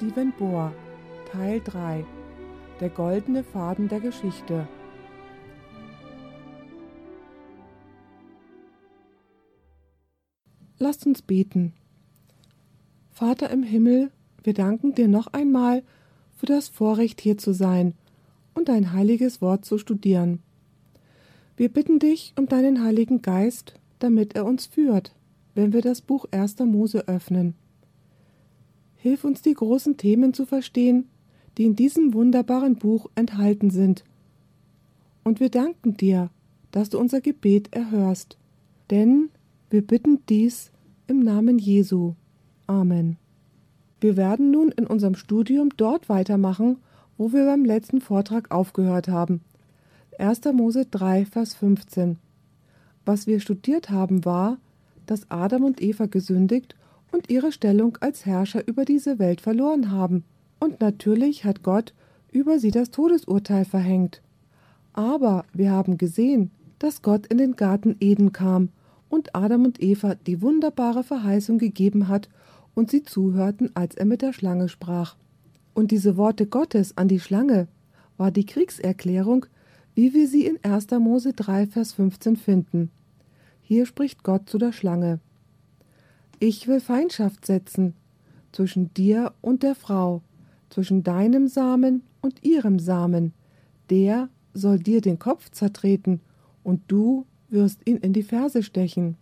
[0.00, 0.72] Stephen Bohr,
[1.30, 2.06] Teil 3
[2.80, 4.66] Der goldene Faden der Geschichte.
[10.78, 11.74] Lasst uns beten.
[13.10, 14.10] Vater im Himmel,
[14.42, 15.82] wir danken dir noch einmal
[16.34, 17.92] für das Vorrecht hier zu sein
[18.54, 20.40] und dein heiliges Wort zu studieren.
[21.58, 25.14] Wir bitten dich um deinen Heiligen Geist, damit er uns führt,
[25.54, 26.58] wenn wir das Buch 1.
[26.60, 27.54] Mose öffnen.
[29.02, 31.08] Hilf uns die großen Themen zu verstehen,
[31.56, 34.04] die in diesem wunderbaren Buch enthalten sind.
[35.24, 36.28] Und wir danken dir,
[36.70, 38.36] dass du unser Gebet erhörst,
[38.90, 39.30] denn
[39.70, 40.70] wir bitten dies
[41.06, 42.12] im Namen Jesu.
[42.66, 43.16] Amen.
[44.00, 46.76] Wir werden nun in unserem Studium dort weitermachen,
[47.16, 49.40] wo wir beim letzten Vortrag aufgehört haben.
[50.18, 50.42] 1.
[50.52, 52.18] Mose 3, Vers 15.
[53.06, 54.58] Was wir studiert haben, war,
[55.06, 56.76] dass Adam und Eva gesündigt
[57.12, 60.24] und ihre Stellung als Herrscher über diese Welt verloren haben.
[60.58, 61.94] Und natürlich hat Gott
[62.32, 64.22] über sie das Todesurteil verhängt.
[64.92, 68.70] Aber wir haben gesehen, dass Gott in den Garten Eden kam
[69.08, 72.28] und Adam und Eva die wunderbare Verheißung gegeben hat
[72.74, 75.16] und sie zuhörten, als er mit der Schlange sprach.
[75.74, 77.68] Und diese Worte Gottes an die Schlange
[78.16, 79.46] war die Kriegserklärung,
[79.94, 80.90] wie wir sie in 1.
[80.92, 82.90] Mose 3, Vers 15 finden.
[83.60, 85.20] Hier spricht Gott zu der Schlange.
[86.42, 87.92] Ich will Feindschaft setzen
[88.50, 90.22] zwischen dir und der Frau,
[90.70, 93.34] zwischen deinem Samen und ihrem Samen.
[93.90, 96.22] Der soll dir den Kopf zertreten,
[96.62, 99.18] und du wirst ihn in die Ferse stechen.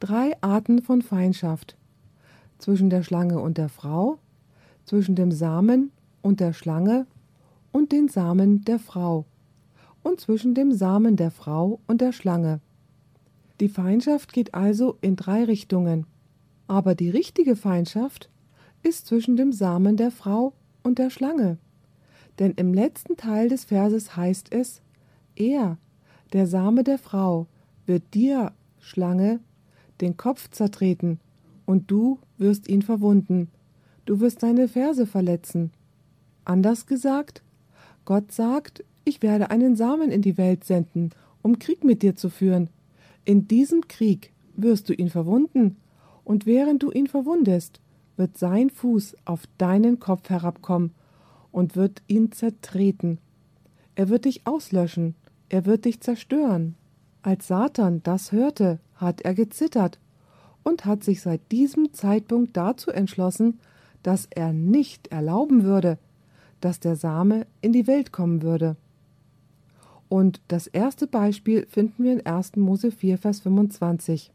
[0.00, 1.78] Drei Arten von Feindschaft
[2.58, 4.18] zwischen der Schlange und der Frau,
[4.84, 7.06] zwischen dem Samen und der Schlange
[7.72, 9.24] und den Samen der Frau
[10.02, 12.60] und zwischen dem Samen der Frau und der Schlange.
[13.60, 16.04] Die Feindschaft geht also in drei Richtungen.
[16.68, 18.28] Aber die richtige Feindschaft
[18.82, 20.52] ist zwischen dem Samen der Frau
[20.82, 21.56] und der Schlange.
[22.38, 24.82] Denn im letzten Teil des Verses heißt es,
[25.34, 25.78] er,
[26.32, 27.46] der Same der Frau,
[27.86, 29.40] wird dir, Schlange,
[30.00, 31.18] den Kopf zertreten,
[31.64, 33.48] und du wirst ihn verwunden,
[34.06, 35.70] du wirst seine Verse verletzen.
[36.44, 37.42] Anders gesagt,
[38.04, 41.10] Gott sagt, ich werde einen Samen in die Welt senden,
[41.42, 42.68] um Krieg mit dir zu führen.
[43.24, 45.76] In diesem Krieg wirst du ihn verwunden
[46.28, 47.80] und während du ihn verwundest,
[48.18, 50.92] wird sein Fuß auf deinen Kopf herabkommen
[51.52, 53.16] und wird ihn zertreten.
[53.94, 55.14] Er wird dich auslöschen,
[55.48, 56.74] er wird dich zerstören.
[57.22, 59.98] Als Satan das hörte, hat er gezittert
[60.64, 63.58] und hat sich seit diesem Zeitpunkt dazu entschlossen,
[64.02, 65.96] dass er nicht erlauben würde,
[66.60, 68.76] dass der Same in die Welt kommen würde.
[70.10, 72.56] Und das erste Beispiel finden wir in 1.
[72.56, 74.30] Mose 4, Vers 25.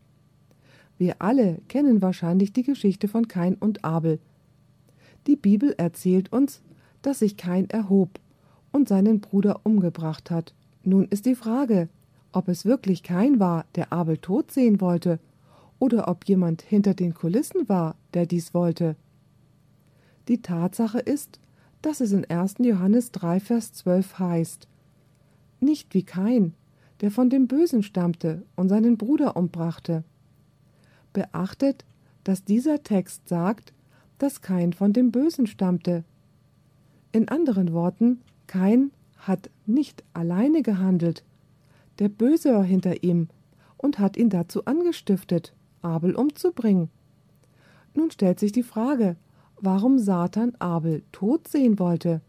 [0.98, 4.20] Wir alle kennen wahrscheinlich die Geschichte von Kain und Abel.
[5.28, 6.62] Die Bibel erzählt uns,
[7.02, 8.20] dass sich Kain erhob
[8.72, 10.53] und seinen Bruder umgebracht hat.
[10.84, 11.90] Nun ist die Frage,
[12.32, 15.20] ob es wirklich Kain war, der Abel tot sehen wollte,
[15.80, 18.96] oder ob jemand hinter den Kulissen war, der dies wollte.
[20.28, 21.40] Die Tatsache ist,
[21.82, 22.56] dass es in 1.
[22.59, 24.68] Johannes 3, Vers 12 heißt:
[25.59, 26.53] Nicht wie Kain,
[27.02, 30.06] der von dem Bösen stammte und seinen Bruder umbrachte.
[31.13, 31.85] Beachtet,
[32.24, 33.74] dass dieser Text sagt,
[34.18, 36.03] dass Kain von dem Bösen stammte.
[37.12, 41.23] In anderen Worten, Kain hat nicht alleine gehandelt.
[42.00, 43.28] Der Böse war hinter ihm
[43.78, 46.90] und hat ihn dazu angestiftet, Abel umzubringen.
[47.94, 49.16] Nun stellt sich die Frage,
[49.57, 52.22] warum Satan Abel tot sehen wollte.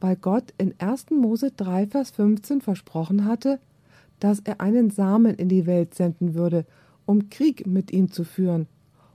[0.00, 1.10] Weil Gott in 1.
[1.10, 3.60] Mose 3, Vers 15 versprochen hatte,
[4.20, 6.64] dass er einen Samen in die Welt senden würde,
[7.06, 8.66] um Krieg mit ihm zu führen,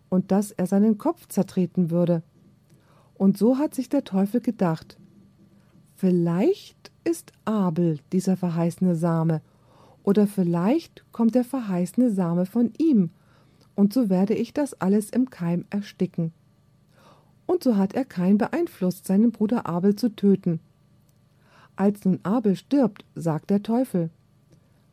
[0.10, 2.24] und dass er seinen Kopf zertreten würde.
[3.16, 4.98] Und so hat sich der Teufel gedacht,
[5.96, 9.42] vielleicht ist Abel dieser verheißene Same,
[10.04, 13.10] oder vielleicht kommt der verheißene Same von ihm,
[13.76, 16.32] und so werde ich das alles im Keim ersticken.
[17.46, 20.60] Und so hat er kein beeinflusst, seinen Bruder Abel zu töten.
[21.76, 24.10] Als nun Abel stirbt, sagt der Teufel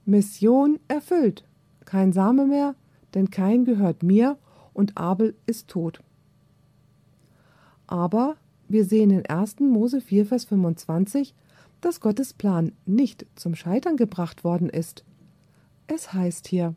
[0.06, 1.44] Mission erfüllt,
[1.86, 2.74] kein Same mehr,
[3.14, 4.38] denn kein gehört mir
[4.72, 6.00] und Abel ist tot.
[7.86, 8.36] Aber
[8.68, 9.60] wir sehen in 1.
[9.60, 11.34] Mose 4, Vers 25,
[11.80, 15.04] dass Gottes Plan nicht zum Scheitern gebracht worden ist.
[15.86, 16.74] Es heißt hier,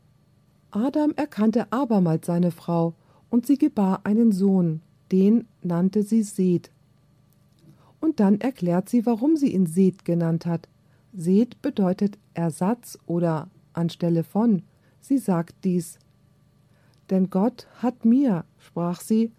[0.70, 2.94] Adam erkannte abermals seine Frau,
[3.30, 4.80] und sie gebar einen Sohn,
[5.12, 6.70] den nannte sie Seth.
[8.00, 10.68] Und dann erklärt sie, warum sie ihn Seth genannt hat.
[11.12, 14.62] Seth bedeutet Ersatz oder anstelle von.
[15.00, 15.98] Sie sagt dies,
[17.10, 19.32] denn Gott hat mir, sprach sie,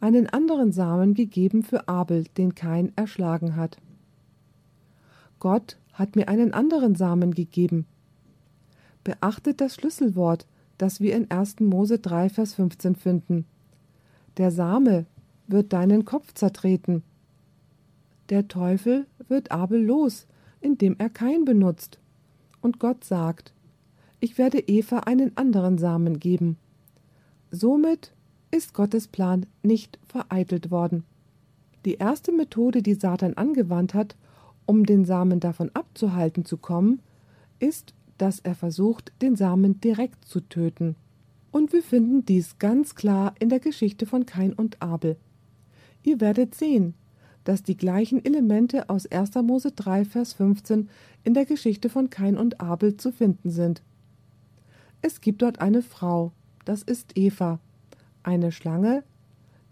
[0.00, 3.78] einen anderen Samen gegeben für Abel, den Kain erschlagen hat.
[5.38, 7.86] Gott hat mir einen anderen Samen gegeben.
[9.02, 10.46] Beachtet das Schlüsselwort,
[10.78, 11.60] das wir in 1.
[11.60, 13.46] Mose 3, Vers 15 finden.
[14.36, 15.06] Der Same
[15.46, 17.02] wird deinen Kopf zertreten.
[18.30, 20.26] Der Teufel wird Abel los,
[20.60, 21.98] indem er Kain benutzt.
[22.60, 23.52] Und Gott sagt,
[24.20, 26.56] ich werde Eva einen anderen Samen geben.
[27.54, 28.12] Somit
[28.50, 31.04] ist Gottes Plan nicht vereitelt worden.
[31.84, 34.16] Die erste Methode, die Satan angewandt hat,
[34.66, 37.00] um den Samen davon abzuhalten zu kommen,
[37.60, 40.96] ist, dass er versucht, den Samen direkt zu töten.
[41.52, 45.16] Und wir finden dies ganz klar in der Geschichte von Kain und Abel.
[46.02, 46.94] Ihr werdet sehen,
[47.44, 49.36] dass die gleichen Elemente aus 1.
[49.36, 50.88] Mose 3, Vers 15
[51.22, 53.82] in der Geschichte von Kain und Abel zu finden sind.
[55.02, 56.32] Es gibt dort eine Frau,
[56.64, 57.58] das ist Eva,
[58.22, 59.02] eine Schlange,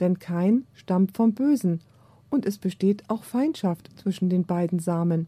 [0.00, 1.80] denn Kain stammt vom Bösen
[2.30, 5.26] und es besteht auch Feindschaft zwischen den beiden Samen.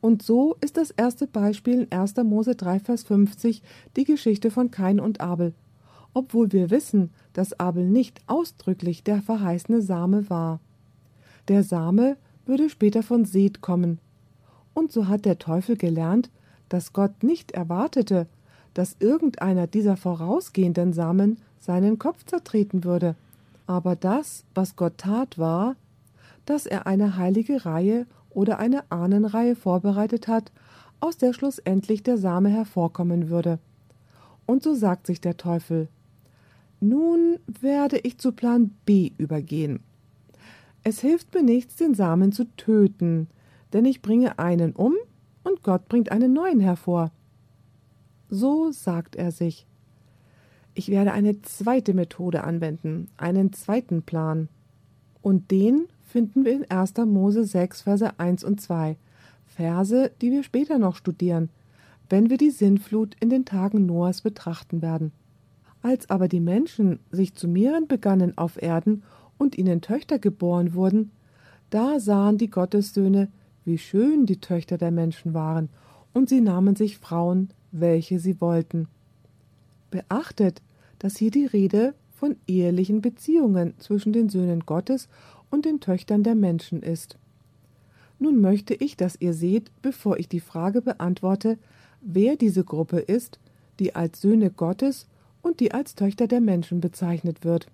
[0.00, 2.16] Und so ist das erste Beispiel in 1.
[2.24, 3.62] Mose 3, Vers 50
[3.96, 5.52] die Geschichte von Kain und Abel,
[6.14, 10.60] obwohl wir wissen, dass Abel nicht ausdrücklich der verheißene Same war.
[11.48, 12.16] Der Same
[12.46, 13.98] würde später von Seth kommen.
[14.72, 16.30] Und so hat der Teufel gelernt,
[16.68, 18.26] dass Gott nicht erwartete,
[18.74, 23.16] dass irgendeiner dieser vorausgehenden Samen seinen Kopf zertreten würde.
[23.66, 25.76] Aber das, was Gott tat, war,
[26.46, 30.52] dass er eine heilige Reihe oder eine Ahnenreihe vorbereitet hat,
[31.00, 33.58] aus der schlussendlich der Same hervorkommen würde.
[34.46, 35.88] Und so sagt sich der Teufel
[36.80, 39.80] Nun werde ich zu Plan B übergehen.
[40.82, 43.28] Es hilft mir nichts, den Samen zu töten,
[43.72, 44.94] denn ich bringe einen um
[45.44, 47.12] und Gott bringt einen neuen hervor.
[48.30, 49.66] So sagt er sich.
[50.74, 54.48] Ich werde eine zweite Methode anwenden, einen zweiten Plan.
[55.20, 56.94] Und den finden wir in 1.
[57.06, 58.96] Mose 6, Verse 1 und 2,
[59.46, 61.50] Verse, die wir später noch studieren,
[62.08, 65.10] wenn wir die Sintflut in den Tagen Noahs betrachten werden.
[65.82, 69.02] Als aber die Menschen sich zu mehren begannen auf Erden
[69.38, 71.10] und ihnen Töchter geboren wurden,
[71.70, 73.28] da sahen die Gottessöhne,
[73.64, 75.68] wie schön die Töchter der Menschen waren,
[76.12, 78.88] und sie nahmen sich Frauen, welche sie wollten.
[79.90, 80.62] Beachtet,
[80.98, 85.08] dass hier die Rede von ehelichen Beziehungen zwischen den Söhnen Gottes
[85.50, 87.16] und den Töchtern der Menschen ist.
[88.18, 91.58] Nun möchte ich, dass ihr seht, bevor ich die Frage beantworte,
[92.02, 93.38] wer diese Gruppe ist,
[93.78, 95.06] die als Söhne Gottes
[95.42, 97.66] und die als Töchter der Menschen bezeichnet wird.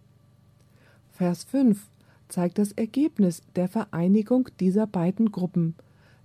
[1.11, 1.89] Vers 5
[2.29, 5.75] zeigt das Ergebnis der Vereinigung dieser beiden Gruppen.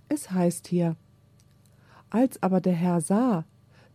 [0.08, 0.96] Es heißt hier
[2.10, 3.44] Als aber der Herr sah,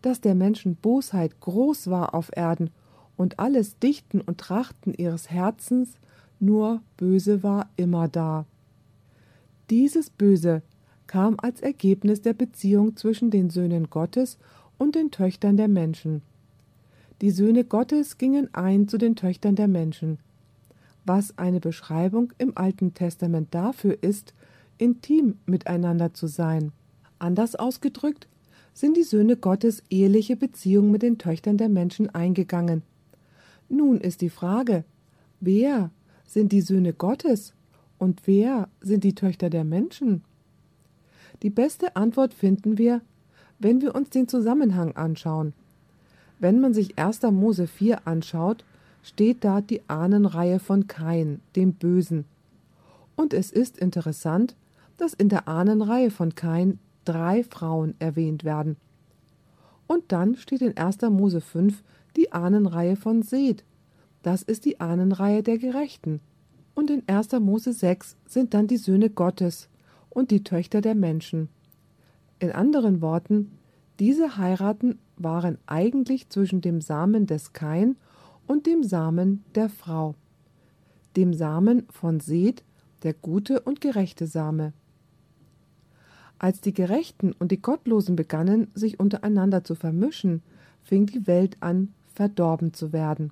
[0.07, 2.69] dass der Menschen Bosheit groß war auf Erden
[3.17, 5.97] und alles Dichten und Trachten ihres Herzens
[6.39, 8.45] nur Böse war immer da.
[9.69, 10.61] Dieses Böse
[11.07, 14.37] kam als Ergebnis der Beziehung zwischen den Söhnen Gottes
[14.77, 16.21] und den Töchtern der Menschen.
[17.19, 20.19] Die Söhne Gottes gingen ein zu den Töchtern der Menschen,
[21.03, 24.33] was eine Beschreibung im Alten Testament dafür ist,
[24.77, 26.71] intim miteinander zu sein.
[27.19, 28.29] Anders ausgedrückt
[28.77, 32.83] sind die Söhne Gottes eheliche Beziehungen mit den Töchtern der Menschen eingegangen.
[33.69, 34.83] Nun ist die Frage,
[35.39, 35.89] wer
[36.27, 37.55] sind die Söhne Gottes
[37.97, 40.21] und wer sind die Töchter der Menschen?
[41.41, 43.01] Die beste Antwort finden wir,
[43.57, 45.53] wenn wir uns den Zusammenhang anschauen.
[46.37, 47.23] Wenn man sich 1.
[47.23, 48.63] Mose 4 anschaut,
[49.01, 52.25] steht da die Ahnenreihe von Kain, dem Bösen.
[53.15, 54.55] Und es ist interessant,
[54.97, 56.77] dass in der Ahnenreihe von Kain
[57.07, 58.77] drei Frauen erwähnt werden.
[59.87, 61.01] Und dann steht in 1.
[61.09, 61.83] Mose 5
[62.15, 63.63] die Ahnenreihe von Seth,
[64.23, 66.19] das ist die Ahnenreihe der Gerechten.
[66.75, 67.31] Und in 1.
[67.39, 69.69] Mose 6 sind dann die Söhne Gottes
[70.09, 71.49] und die Töchter der Menschen.
[72.39, 73.51] In anderen Worten,
[73.99, 77.95] diese Heiraten waren eigentlich zwischen dem Samen des Kain
[78.47, 80.15] und dem Samen der Frau,
[81.15, 82.63] dem Samen von Seth,
[83.03, 84.73] der gute und gerechte Same.
[86.39, 90.43] Als die Gerechten und die Gottlosen begannen, sich untereinander zu vermischen,
[90.83, 93.31] fing die Welt an, verdorben zu werden.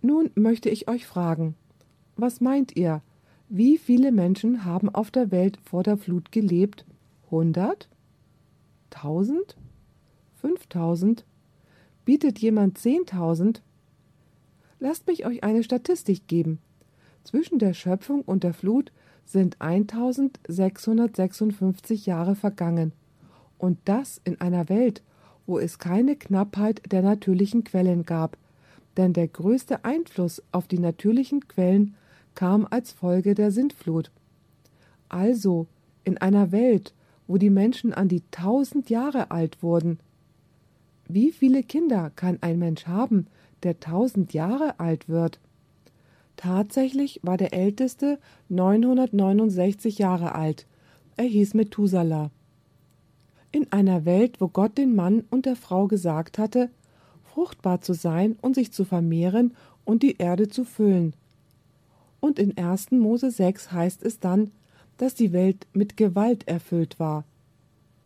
[0.00, 1.56] Nun möchte ich euch fragen,
[2.16, 3.02] was meint ihr?
[3.48, 6.84] Wie viele Menschen haben auf der Welt vor der Flut gelebt?
[7.30, 7.88] Hundert?
[8.90, 9.56] Tausend?
[10.36, 11.24] Fünftausend?
[12.04, 13.62] Bietet jemand zehntausend?
[14.78, 16.58] Lasst mich euch eine Statistik geben.
[17.24, 18.92] Zwischen der Schöpfung und der Flut
[19.24, 22.92] sind 1656 Jahre vergangen.
[23.58, 25.02] Und das in einer Welt,
[25.46, 28.36] wo es keine Knappheit der natürlichen Quellen gab,
[28.96, 31.94] denn der größte Einfluss auf die natürlichen Quellen
[32.34, 34.10] kam als Folge der Sintflut.
[35.08, 35.66] Also
[36.04, 36.92] in einer Welt,
[37.26, 39.98] wo die Menschen an die tausend Jahre alt wurden.
[41.08, 43.26] Wie viele Kinder kann ein Mensch haben,
[43.62, 45.40] der tausend Jahre alt wird?
[46.36, 50.66] Tatsächlich war der älteste 969 Jahre alt.
[51.16, 52.30] Er hieß Methuselah.
[53.52, 56.70] In einer Welt, wo Gott den Mann und der Frau gesagt hatte,
[57.22, 61.14] fruchtbar zu sein und sich zu vermehren und die Erde zu füllen.
[62.20, 62.90] Und in 1.
[62.92, 64.50] Mose 6 heißt es dann,
[64.96, 67.24] dass die Welt mit Gewalt erfüllt war.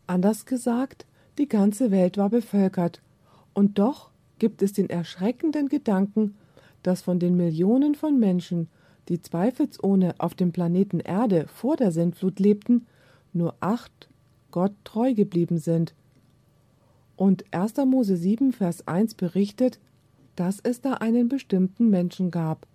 [0.07, 1.05] Anders gesagt,
[1.37, 3.01] die ganze Welt war bevölkert,
[3.53, 4.09] und doch
[4.39, 6.35] gibt es den erschreckenden Gedanken,
[6.83, 8.67] dass von den Millionen von Menschen,
[9.07, 12.85] die zweifelsohne auf dem Planeten Erde vor der Sintflut lebten,
[13.33, 14.09] nur acht
[14.51, 15.93] Gott treu geblieben sind.
[17.15, 17.77] Und 1.
[17.85, 19.79] Mose 7, Vers 1 berichtet,
[20.35, 22.65] dass es da einen bestimmten Menschen gab.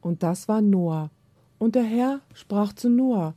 [0.00, 1.10] Und das war Noah.
[1.58, 3.34] Und der Herr sprach zu Noah,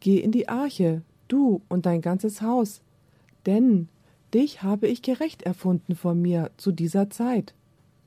[0.00, 2.82] Geh in die Arche, du und dein ganzes Haus,
[3.46, 3.88] denn
[4.34, 7.54] dich habe ich gerecht erfunden vor mir zu dieser Zeit.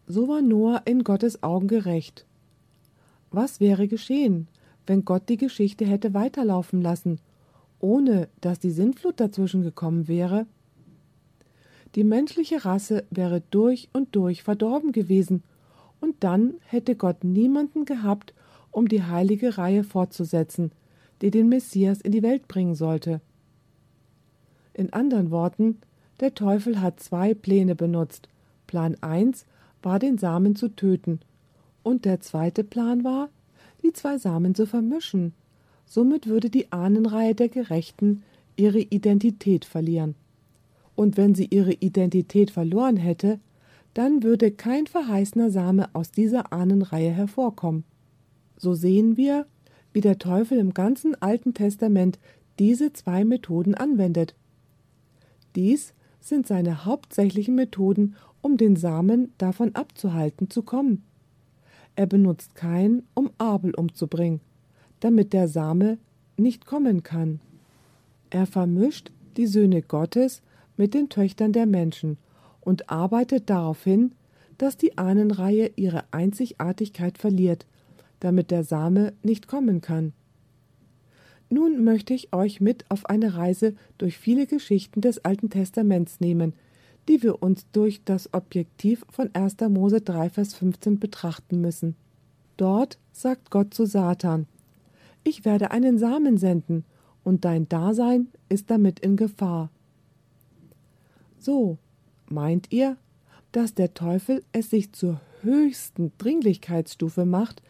[0.07, 2.25] So war Noah in Gottes Augen gerecht.
[3.31, 4.47] Was wäre geschehen,
[4.85, 7.19] wenn Gott die Geschichte hätte weiterlaufen lassen,
[7.79, 10.45] ohne dass die Sintflut dazwischen gekommen wäre?
[11.95, 15.43] Die menschliche Rasse wäre durch und durch verdorben gewesen,
[16.01, 18.33] und dann hätte Gott niemanden gehabt,
[18.71, 20.71] um die heilige Reihe fortzusetzen,
[21.21, 23.21] die den Messias in die Welt bringen sollte.
[24.73, 25.77] In anderen Worten,
[26.19, 28.27] der Teufel hat zwei Pläne benutzt.
[28.67, 29.45] Plan 1
[29.83, 31.19] war, den Samen zu töten,
[31.83, 33.29] und der zweite Plan war,
[33.83, 35.33] die zwei Samen zu vermischen.
[35.85, 38.23] Somit würde die Ahnenreihe der Gerechten
[38.55, 40.15] ihre Identität verlieren.
[40.95, 43.39] Und wenn sie ihre Identität verloren hätte,
[43.93, 47.83] dann würde kein verheißener Same aus dieser Ahnenreihe hervorkommen.
[48.57, 49.45] So sehen wir,
[49.91, 52.19] wie der Teufel im ganzen Alten Testament
[52.59, 54.35] diese zwei Methoden anwendet.
[55.55, 61.03] Dies sind seine hauptsächlichen Methoden, um den Samen davon abzuhalten zu kommen.
[61.95, 64.41] Er benutzt Kain, um Abel umzubringen,
[64.99, 65.97] damit der Same
[66.37, 67.39] nicht kommen kann.
[68.29, 70.43] Er vermischt die Söhne Gottes
[70.77, 72.17] mit den Töchtern der Menschen
[72.61, 74.11] und arbeitet darauf hin,
[74.57, 77.65] dass die Ahnenreihe ihre Einzigartigkeit verliert,
[78.19, 80.13] damit der Same nicht kommen kann.
[81.49, 86.53] Nun möchte ich euch mit auf eine Reise durch viele Geschichten des Alten Testaments nehmen,
[87.07, 89.57] die wir uns durch das Objektiv von 1.
[89.69, 91.95] Mose 3, Vers 15 betrachten müssen.
[92.57, 94.47] Dort sagt Gott zu Satan:
[95.23, 96.85] Ich werde einen Samen senden,
[97.23, 99.69] und dein Dasein ist damit in Gefahr.
[101.39, 101.77] So,
[102.29, 102.97] meint ihr,
[103.51, 107.61] dass der Teufel es sich zur höchsten Dringlichkeitsstufe macht,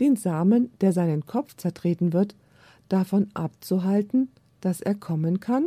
[0.00, 2.34] den Samen, der seinen Kopf zertreten wird,
[2.88, 4.28] davon abzuhalten,
[4.60, 5.66] dass er kommen kann?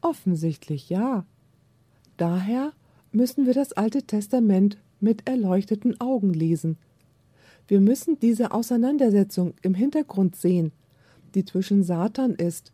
[0.00, 1.24] Offensichtlich ja.
[2.16, 2.72] Daher
[3.12, 6.76] müssen wir das Alte Testament mit erleuchteten Augen lesen.
[7.66, 10.72] Wir müssen diese Auseinandersetzung im Hintergrund sehen,
[11.34, 12.72] die zwischen Satan ist,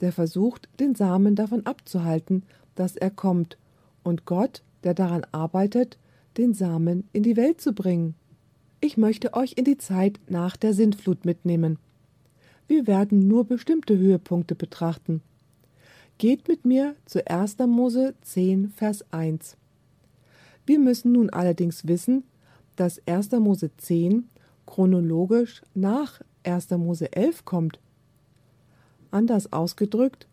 [0.00, 2.44] der versucht, den Samen davon abzuhalten,
[2.74, 3.58] dass er kommt,
[4.02, 5.98] und Gott, der daran arbeitet,
[6.38, 8.14] den Samen in die Welt zu bringen.
[8.80, 11.78] Ich möchte euch in die Zeit nach der Sintflut mitnehmen.
[12.66, 15.20] Wir werden nur bestimmte Höhepunkte betrachten.
[16.20, 17.56] Geht mit mir zu 1.
[17.60, 19.56] Mose 10, Vers 1.
[20.66, 22.24] Wir müssen nun allerdings wissen,
[22.76, 23.30] dass 1.
[23.38, 24.28] Mose 10
[24.66, 26.72] chronologisch nach 1.
[26.72, 27.80] Mose 11 kommt.
[29.10, 30.28] Anders ausgedrückt,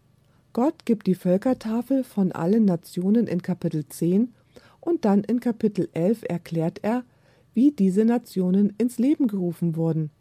[0.51, 4.34] Gott gibt die Völkertafel von allen Nationen in Kapitel 10
[4.82, 7.06] und dann in Kapitel 11 erklärt er,
[7.53, 10.12] wie diese Nationen ins Leben gerufen wurden.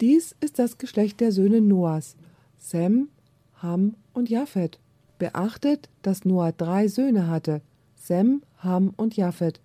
[0.00, 2.14] Dies ist das Geschlecht der Söhne Noahs,
[2.58, 3.08] Sem,
[3.60, 4.78] Ham und Japhet.
[5.18, 7.62] Beachtet, dass Noah drei Söhne hatte,
[7.94, 9.60] Sem, Ham und Japhet.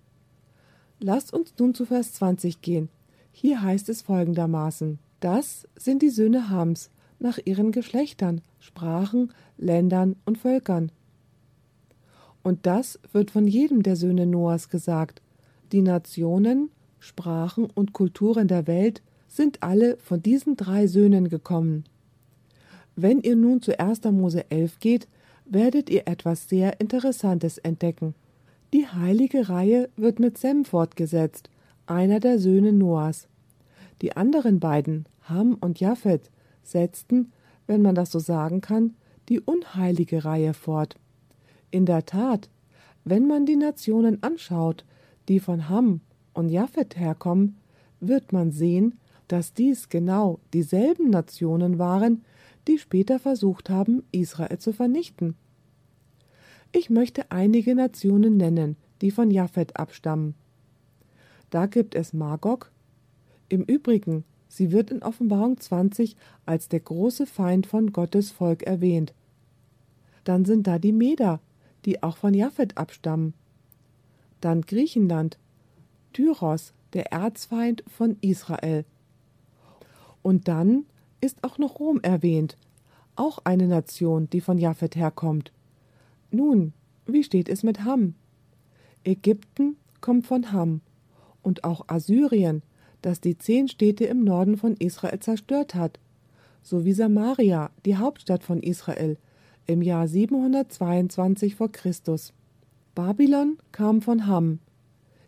[0.98, 2.88] Lasst uns nun zu Vers 20 gehen.
[3.32, 10.38] Hier heißt es folgendermaßen: Das sind die Söhne Hams nach ihren Geschlechtern, Sprachen, Ländern und
[10.38, 10.90] Völkern.
[12.42, 15.22] Und das wird von jedem der Söhne Noahs gesagt.
[15.70, 21.84] Die Nationen, Sprachen und Kulturen der Welt sind alle von diesen drei Söhnen gekommen.
[22.96, 24.04] Wenn ihr nun zu 1.
[24.04, 25.08] Mose 11 geht,
[25.52, 28.14] werdet ihr etwas sehr Interessantes entdecken.
[28.72, 31.50] Die heilige Reihe wird mit Sem fortgesetzt,
[31.86, 33.28] einer der Söhne Noahs.
[34.00, 36.30] Die anderen beiden, Ham und Japhet,
[36.62, 37.32] setzten,
[37.66, 38.94] wenn man das so sagen kann,
[39.28, 40.96] die unheilige Reihe fort.
[41.70, 42.48] In der Tat,
[43.04, 44.84] wenn man die Nationen anschaut,
[45.28, 46.00] die von Ham
[46.32, 47.58] und Japhet herkommen,
[48.00, 52.24] wird man sehen, dass dies genau dieselben Nationen waren,
[52.68, 55.36] die später versucht haben, Israel zu vernichten.
[56.74, 60.34] Ich möchte einige Nationen nennen, die von Japhet abstammen.
[61.50, 62.72] Da gibt es Magog.
[63.50, 69.12] Im Übrigen, sie wird in Offenbarung 20 als der große Feind von Gottes Volk erwähnt.
[70.24, 71.40] Dann sind da die Meder,
[71.84, 73.34] die auch von Japhet abstammen.
[74.40, 75.38] Dann Griechenland,
[76.14, 78.86] Tyros, der Erzfeind von Israel.
[80.22, 80.86] Und dann
[81.20, 82.56] ist auch noch Rom erwähnt,
[83.14, 85.52] auch eine Nation, die von Japhet herkommt.
[86.34, 86.72] Nun,
[87.04, 88.14] wie steht es mit Ham?
[89.04, 90.80] Ägypten kommt von Ham
[91.42, 92.62] und auch Assyrien,
[93.02, 96.00] das die zehn Städte im Norden von Israel zerstört hat,
[96.62, 99.18] sowie Samaria, die Hauptstadt von Israel,
[99.66, 102.32] im Jahr 722 vor Christus.
[102.94, 104.58] Babylon kam von Ham,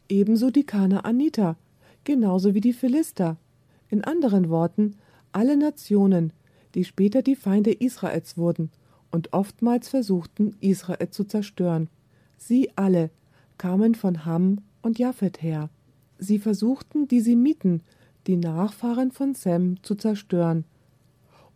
[0.08, 1.56] ebenso die Kanaaniter,
[2.04, 3.36] genauso wie die Philister.
[3.90, 4.96] In anderen Worten,
[5.32, 6.32] alle Nationen,
[6.74, 8.70] die später die Feinde Israels wurden
[9.14, 11.88] und oftmals versuchten, Israel zu zerstören.
[12.36, 13.10] Sie alle
[13.58, 15.70] kamen von Ham und Japhet her.
[16.18, 17.82] Sie versuchten, die Semiten,
[18.26, 20.64] die Nachfahren von Sem, zu zerstören.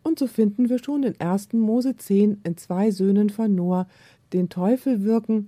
[0.03, 1.51] Und so finden wir schon in 1.
[1.51, 3.87] Mose 10 in zwei Söhnen von Noah
[4.31, 5.47] den Teufel wirken,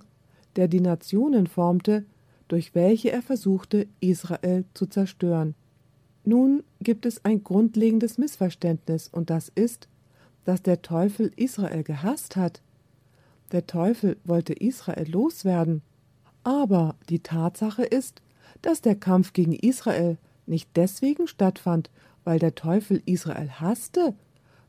[0.56, 2.04] der die Nationen formte,
[2.46, 5.54] durch welche er versuchte, Israel zu zerstören.
[6.26, 9.88] Nun gibt es ein grundlegendes Missverständnis, und das ist,
[10.44, 12.60] dass der Teufel Israel gehasst hat.
[13.52, 15.82] Der Teufel wollte Israel loswerden.
[16.44, 18.22] Aber die Tatsache ist,
[18.62, 21.90] dass der Kampf gegen Israel nicht deswegen stattfand,
[22.24, 24.14] weil der Teufel Israel hasste,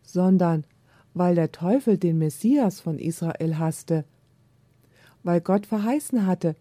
[0.04, 0.66] sondern
[1.14, 4.06] weil der Teufel den Messias von Israel hasste.
[5.24, 6.56] Weil Gott verheißen hatte,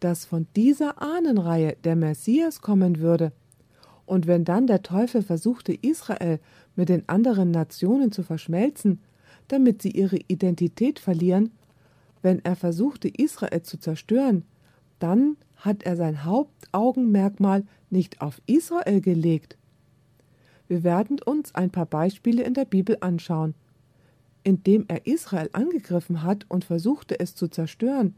[0.00, 3.32] dass von dieser Ahnenreihe der Messias kommen würde.
[4.06, 6.40] Und wenn dann der Teufel versuchte, Israel
[6.78, 9.00] mit den anderen Nationen zu verschmelzen,
[9.48, 11.50] damit sie ihre Identität verlieren,
[12.22, 14.44] wenn er versuchte, Israel zu zerstören,
[15.00, 19.56] dann hat er sein Hauptaugenmerkmal nicht auf Israel gelegt.
[20.68, 23.54] Wir werden uns ein paar Beispiele in der Bibel anschauen.
[24.44, 28.14] Indem er Israel angegriffen hat und versuchte es zu zerstören,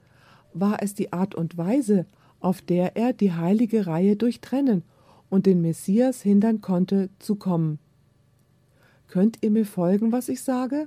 [0.52, 2.04] war es die Art und Weise,
[2.40, 4.82] auf der er die heilige Reihe durchtrennen
[5.30, 7.78] und den Messias hindern konnte, zu kommen.
[9.10, 10.86] Könnt ihr mir folgen, was ich sage?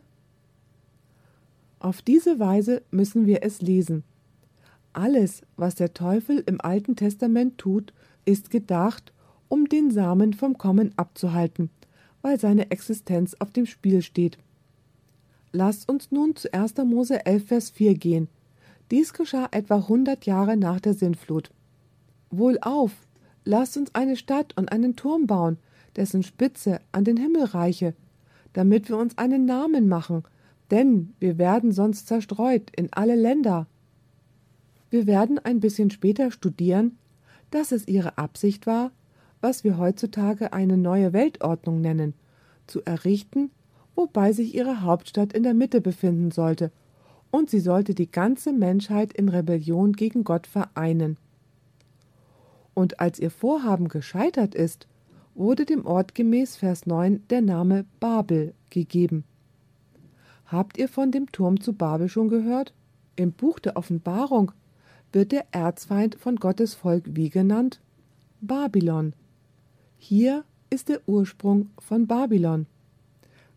[1.79, 4.05] Auf diese Weise müssen wir es lesen.
[4.93, 7.91] Alles, was der Teufel im Alten Testament tut,
[8.23, 9.11] ist gedacht,
[9.49, 11.69] um den Samen vom Kommen abzuhalten,
[12.21, 14.37] weil seine Existenz auf dem Spiel steht.
[15.51, 16.77] Lasst uns nun zu 1.
[16.85, 18.29] Mose 11, Vers 4 gehen.
[18.89, 21.51] Dies geschah etwa hundert Jahre nach der Sintflut.
[22.31, 22.93] Wohlauf,
[23.43, 25.57] lasst uns eine Stadt und einen Turm bauen,
[25.97, 27.93] dessen Spitze an den Himmel reiche,
[28.53, 30.23] damit wir uns einen Namen machen,
[30.71, 33.67] denn wir werden sonst zerstreut in alle Länder.
[34.89, 36.97] Wir werden ein bisschen später studieren,
[37.51, 38.91] dass es ihre Absicht war,
[39.41, 42.13] was wir heutzutage eine neue Weltordnung nennen,
[42.65, 43.51] zu errichten,
[43.95, 46.71] wobei sich ihre Hauptstadt in der Mitte befinden sollte,
[47.29, 51.17] und sie sollte die ganze Menschheit in Rebellion gegen Gott vereinen.
[52.75, 54.87] Und als ihr Vorhaben gescheitert ist,
[55.35, 59.23] wurde dem Ort gemäß Vers 9 der Name Babel gegeben.
[60.45, 62.73] Habt ihr von dem Turm zu Babel schon gehört?
[63.15, 64.51] Im Buch der Offenbarung
[65.11, 67.79] wird der Erzfeind von Gottes Volk wie genannt?
[68.41, 69.13] Babylon.
[69.97, 72.65] Hier ist der Ursprung von Babylon.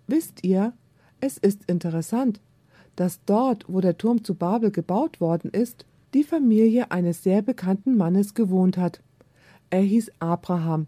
[0.07, 0.73] Wisst ihr,
[1.21, 2.41] es ist interessant,
[2.95, 5.85] dass dort, wo der Turm zu Babel gebaut worden ist,
[6.15, 9.03] die Familie eines sehr bekannten Mannes gewohnt hat.
[9.71, 10.87] Er hieß Abraham.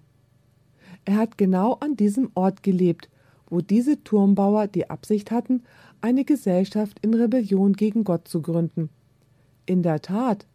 [1.09, 3.09] Er hat genau an diesem Ort gelebt,
[3.49, 5.63] wo diese Turmbauer die Absicht hatten,
[6.03, 8.91] eine Gesellschaft in Rebellion gegen Gott zu gründen.
[9.65, 10.47] In der Tat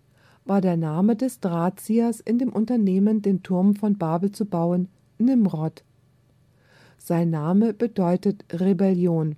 [0.45, 5.83] war der Name des Drahtziehers in dem Unternehmen, den Turm von Babel zu bauen, Nimrod.
[6.99, 9.35] Sein Name bedeutet Rebellion.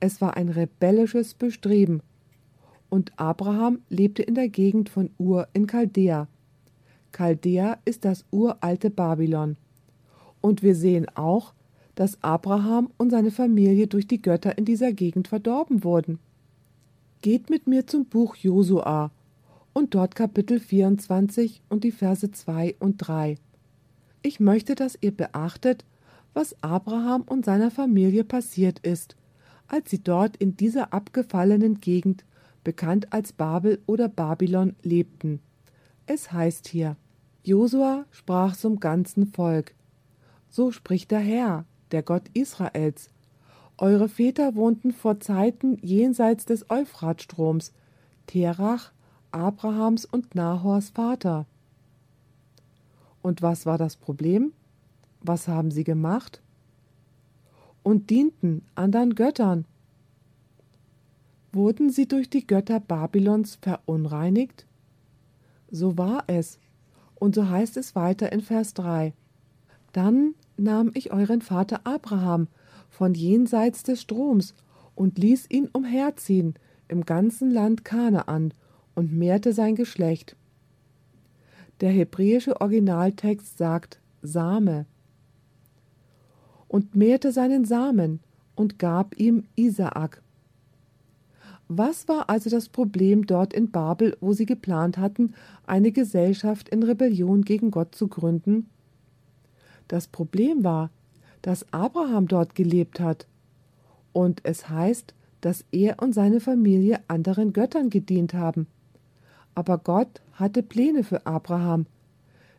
[0.00, 2.02] Es war ein rebellisches Bestreben.
[2.88, 6.26] Und Abraham lebte in der Gegend von Ur in Chaldea.
[7.12, 9.56] Chaldea ist das uralte Babylon.
[10.40, 11.52] Und wir sehen auch,
[11.94, 16.18] dass Abraham und seine Familie durch die Götter in dieser Gegend verdorben wurden.
[17.20, 19.10] Geht mit mir zum Buch Josua
[19.72, 23.36] und dort Kapitel 24 und die Verse 2 und 3.
[24.22, 25.84] Ich möchte, dass ihr beachtet,
[26.34, 29.16] was Abraham und seiner Familie passiert ist,
[29.68, 32.24] als sie dort in dieser abgefallenen Gegend,
[32.64, 35.40] bekannt als Babel oder Babylon, lebten.
[36.06, 36.96] Es heißt hier,
[37.42, 39.74] Josua sprach zum ganzen Volk,
[40.50, 43.10] So spricht der Herr, der Gott Israels.
[43.78, 47.72] Eure Väter wohnten vor Zeiten jenseits des Euphratstroms,
[48.26, 48.92] Terach,
[49.30, 51.46] Abrahams und Nahors Vater.
[53.22, 54.52] Und was war das Problem?
[55.20, 56.42] Was haben sie gemacht?
[57.82, 59.64] Und dienten anderen Göttern.
[61.52, 64.66] Wurden sie durch die Götter Babylons verunreinigt?
[65.70, 66.58] So war es.
[67.14, 69.12] Und so heißt es weiter in Vers 3.
[69.92, 72.48] Dann nahm ich euren Vater Abraham
[72.88, 74.54] von jenseits des Stroms
[74.94, 76.54] und ließ ihn umherziehen
[76.88, 78.52] im ganzen Land Kanaan
[78.94, 80.36] und mehrte sein Geschlecht.
[81.80, 84.86] Der hebräische Originaltext sagt Same
[86.68, 88.20] und mehrte seinen Samen
[88.54, 90.22] und gab ihm Isaak.
[91.68, 95.34] Was war also das Problem dort in Babel, wo sie geplant hatten,
[95.66, 98.68] eine Gesellschaft in Rebellion gegen Gott zu gründen?
[99.90, 100.90] Das Problem war,
[101.42, 103.26] dass Abraham dort gelebt hat.
[104.12, 108.68] Und es heißt, dass er und seine Familie anderen Göttern gedient haben.
[109.56, 111.86] Aber Gott hatte Pläne für Abraham.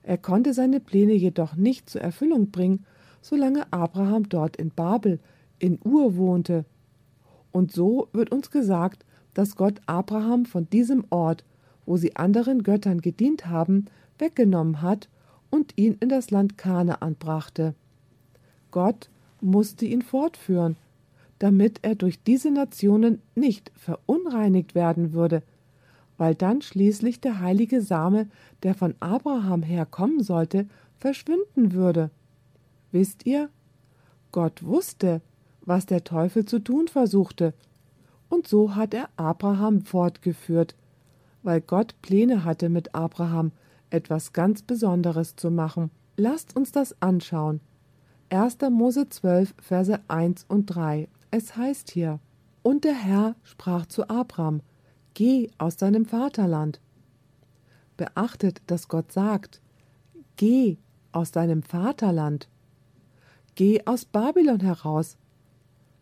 [0.03, 2.85] Er konnte seine Pläne jedoch nicht zur Erfüllung bringen,
[3.21, 5.17] solange Abraham dort in Babel,
[5.57, 6.65] in Ur wohnte.
[7.53, 11.45] Und so wird uns gesagt, dass Gott Abraham von diesem Ort,
[11.85, 13.85] wo sie anderen Göttern gedient haben,
[14.17, 15.07] weggenommen hat
[15.51, 17.75] und ihn in das Land Kanaan brachte.
[18.71, 19.09] Gott
[19.41, 20.77] musste ihn fortführen,
[21.37, 25.43] damit er durch diese Nationen nicht verunreinigt werden würde,
[26.17, 28.27] weil dann schließlich der heilige Same,
[28.63, 32.11] der von Abraham herkommen sollte, verschwinden würde.
[32.91, 33.49] Wisst ihr?
[34.31, 35.21] Gott wusste,
[35.61, 37.53] was der Teufel zu tun versuchte,
[38.29, 40.75] und so hat er Abraham fortgeführt,
[41.43, 43.51] weil Gott Pläne hatte mit Abraham,
[43.91, 45.91] etwas ganz Besonderes zu machen.
[46.17, 47.61] Lasst uns das anschauen.
[48.29, 48.57] 1.
[48.71, 51.07] Mose 12, Verse 1 und 3.
[51.31, 52.19] Es heißt hier:
[52.63, 54.61] Und der Herr sprach zu Abraham:
[55.13, 56.79] Geh aus deinem Vaterland.
[57.97, 59.61] Beachtet, dass Gott sagt,
[60.37, 60.77] Geh
[61.11, 62.47] aus deinem Vaterland.
[63.55, 65.17] Geh aus Babylon heraus.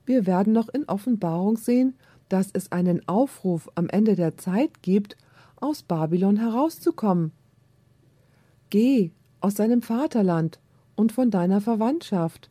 [0.06, 1.96] Wir werden noch in Offenbarung sehen,
[2.30, 5.18] dass es einen Aufruf am Ende der Zeit gibt,
[5.60, 7.32] aus Babylon herauszukommen.
[8.70, 10.60] Geh aus deinem Vaterland
[10.96, 12.50] und von deiner Verwandtschaft.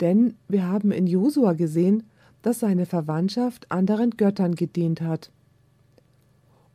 [0.00, 2.04] Denn wir haben in Josua gesehen,
[2.42, 5.30] dass seine Verwandtschaft anderen Göttern gedient hat.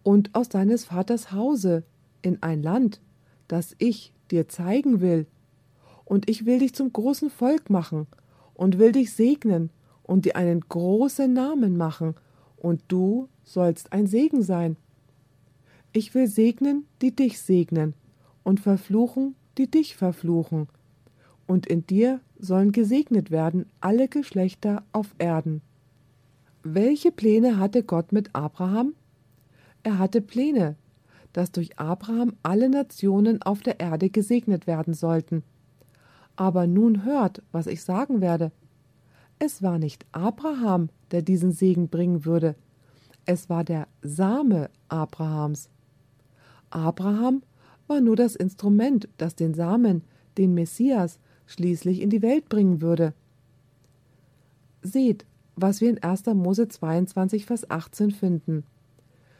[0.03, 1.83] Und aus deines Vaters Hause
[2.21, 3.01] in ein Land,
[3.47, 5.27] das ich dir zeigen will.
[6.05, 8.07] Und ich will dich zum großen Volk machen
[8.55, 9.69] und will dich segnen
[10.03, 12.15] und dir einen großen Namen machen,
[12.57, 14.75] und du sollst ein Segen sein.
[15.91, 17.93] Ich will segnen, die dich segnen,
[18.43, 20.67] und verfluchen, die dich verfluchen.
[21.47, 25.61] Und in dir sollen gesegnet werden alle Geschlechter auf Erden.
[26.63, 28.93] Welche Pläne hatte Gott mit Abraham?
[29.83, 30.75] Er hatte Pläne,
[31.33, 35.43] dass durch Abraham alle Nationen auf der Erde gesegnet werden sollten.
[36.35, 38.51] Aber nun hört, was ich sagen werde.
[39.39, 42.55] Es war nicht Abraham, der diesen Segen bringen würde,
[43.31, 45.69] es war der Same Abrahams.
[46.69, 47.43] Abraham
[47.87, 50.03] war nur das Instrument, das den Samen,
[50.37, 53.13] den Messias, schließlich in die Welt bringen würde.
[54.81, 56.27] Seht, was wir in 1.
[56.27, 58.63] Mose 22, Vers 18 finden.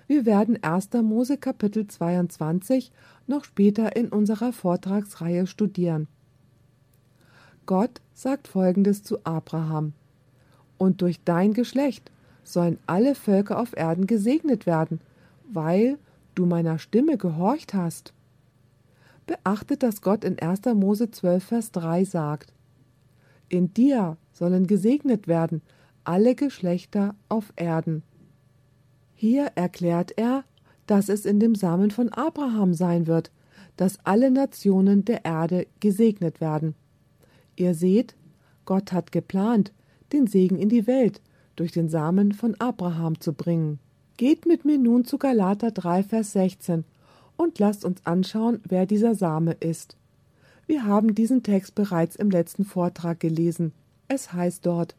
[0.07, 0.89] Wir werden 1.
[1.03, 2.91] Mose Kapitel 22
[3.27, 6.07] noch später in unserer Vortragsreihe studieren.
[7.67, 9.93] Gott sagt folgendes zu Abraham:
[10.79, 12.11] Und durch dein Geschlecht
[12.43, 14.99] sollen alle Völker auf Erden gesegnet werden,
[15.47, 15.99] weil
[16.39, 18.13] du meiner Stimme gehorcht hast.
[19.27, 20.61] Beachtet, dass Gott in 1.
[20.73, 22.53] Mose 12, Vers 3 sagt:
[23.49, 25.61] In dir sollen gesegnet werden
[26.05, 28.03] alle Geschlechter auf Erden.
[29.13, 30.45] Hier erklärt er,
[30.87, 33.31] dass es in dem Samen von Abraham sein wird,
[33.75, 36.73] dass alle Nationen der Erde gesegnet werden.
[37.57, 38.15] Ihr seht,
[38.63, 39.73] Gott hat geplant,
[40.13, 41.21] den Segen in die Welt
[41.57, 43.79] durch den Samen von Abraham zu bringen.
[44.19, 46.83] Geht mit mir nun zu Galater 3, Vers 16
[47.37, 49.95] und lasst uns anschauen, wer dieser Same ist.
[50.67, 53.71] Wir haben diesen Text bereits im letzten Vortrag gelesen.
[54.09, 54.97] Es heißt dort,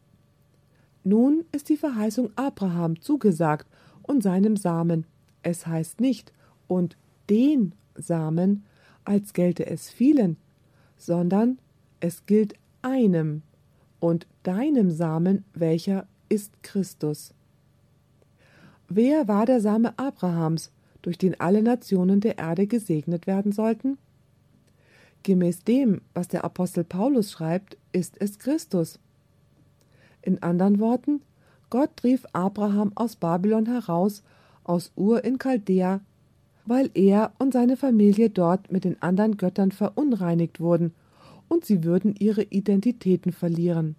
[1.03, 3.67] nun ist die Verheißung Abraham zugesagt
[4.01, 5.05] und seinem Samen.
[5.43, 6.33] Es heißt nicht
[6.67, 6.97] und
[7.29, 8.63] den Samen,
[9.05, 10.37] als gelte es vielen,
[10.97, 11.59] sondern
[11.99, 13.43] es gilt einem
[13.99, 17.35] und deinem Samen, welcher ist Christus.
[18.93, 20.69] Wer war der Same Abrahams,
[21.01, 23.97] durch den alle Nationen der Erde gesegnet werden sollten?
[25.23, 28.99] Gemäß dem, was der Apostel Paulus schreibt, ist es Christus.
[30.21, 31.21] In anderen Worten,
[31.69, 34.23] Gott rief Abraham aus Babylon heraus,
[34.65, 36.01] aus Ur in Chaldea,
[36.65, 40.93] weil er und seine Familie dort mit den anderen Göttern verunreinigt wurden
[41.47, 43.95] und sie würden ihre Identitäten verlieren.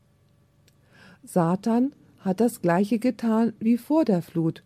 [1.24, 4.62] Satan hat das gleiche getan wie vor der Flut.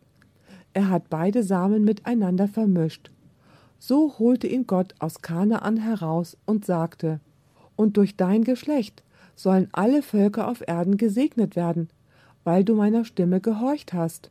[0.77, 3.11] Er hat beide Samen miteinander vermischt.
[3.79, 7.19] So holte ihn Gott aus Kanaan heraus und sagte:
[7.77, 9.03] Und durch dein Geschlecht
[9.37, 11.89] sollen alle Völker auf Erden gesegnet werden,
[12.45, 14.31] weil du meiner Stimme gehorcht hast.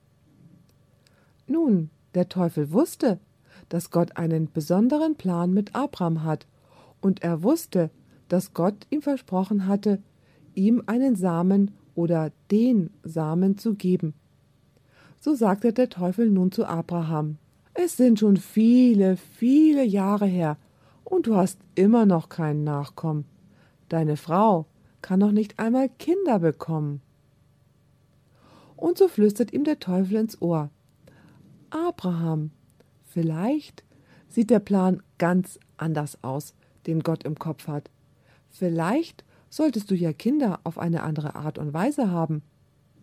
[1.48, 3.20] Nun, der Teufel wusste,
[3.70, 6.46] dass Gott einen besonderen Plan mit Abraham hat,
[7.02, 7.90] und er wusste,
[8.28, 9.98] dass Gott ihm versprochen hatte,
[10.54, 14.14] ihm einen Samen oder den Samen zu geben.
[15.26, 17.40] So sagte der Teufel nun zu Abraham
[17.74, 20.56] Es sind schon viele, viele Jahre her,
[21.04, 23.26] und du hast immer noch keinen Nachkommen.
[23.90, 24.68] Deine Frau
[25.02, 27.02] kann noch nicht einmal Kinder bekommen.
[28.76, 30.70] Und so flüstert ihm der Teufel ins Ohr
[31.72, 32.52] Abraham,
[33.04, 33.84] vielleicht
[34.28, 36.54] sieht der Plan ganz anders aus,
[36.86, 37.90] den Gott im Kopf hat.
[38.52, 42.44] Vielleicht solltest du ja Kinder auf eine andere Art und Weise haben.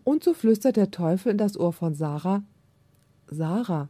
[0.03, 2.43] Und so flüstert der Teufel in das Ohr von Sarah
[3.33, 3.89] Sarah,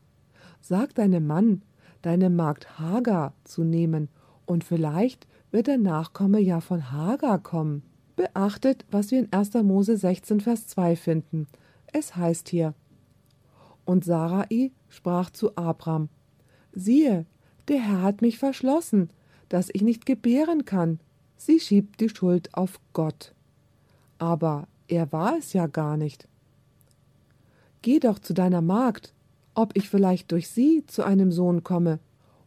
[0.62, 1.64] sag deinem Mann,
[2.02, 4.10] deine Magd Hagar zu nehmen,
[4.46, 7.84] und vielleicht wird der Nachkomme ja von Hagar kommen.
[8.16, 9.54] Beachtet, was wir in 1.
[9.64, 11.48] Mose 16, Vers 2 finden.
[11.94, 12.74] Es heißt hier:
[13.86, 16.10] Und Sarai sprach zu Abram:
[16.74, 17.26] Siehe,
[17.70, 19.10] der Herr hat mich verschlossen,
[19.48, 21.00] dass ich nicht gebären kann.
[21.38, 23.34] Sie schiebt die Schuld auf Gott.
[24.18, 26.28] Aber er war es ja gar nicht.
[27.82, 29.14] Geh doch zu deiner Magd,
[29.56, 32.00] ob ich vielleicht durch sie zu einem Sohn komme.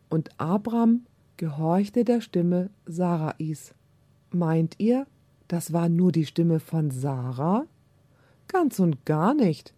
[0.08, 3.74] Und Abram gehorchte der Stimme Sarais.
[4.30, 5.06] Meint ihr,
[5.48, 7.66] das war nur die Stimme von Sarah?
[8.48, 9.72] Ganz und gar nicht.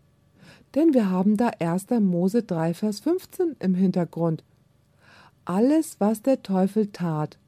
[0.75, 1.91] Denn wir haben da 1.
[2.01, 4.45] Mose 3, Vers 15 im Hintergrund.
[5.45, 7.39] Alles, was der Teufel tat,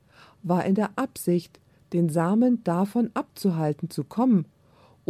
[0.43, 1.61] war in der Absicht,
[1.93, 4.47] den Samen davon abzuhalten zu kommen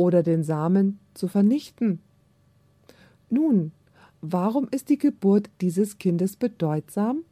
[0.00, 2.00] oder den Samen zu vernichten.
[3.28, 3.70] Nun,
[4.22, 7.24] warum ist die Geburt dieses Kindes bedeutsam?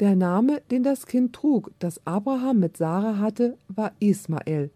[0.00, 4.70] Der Name, den das Kind trug, das Abraham mit Sarah hatte, war Ismael.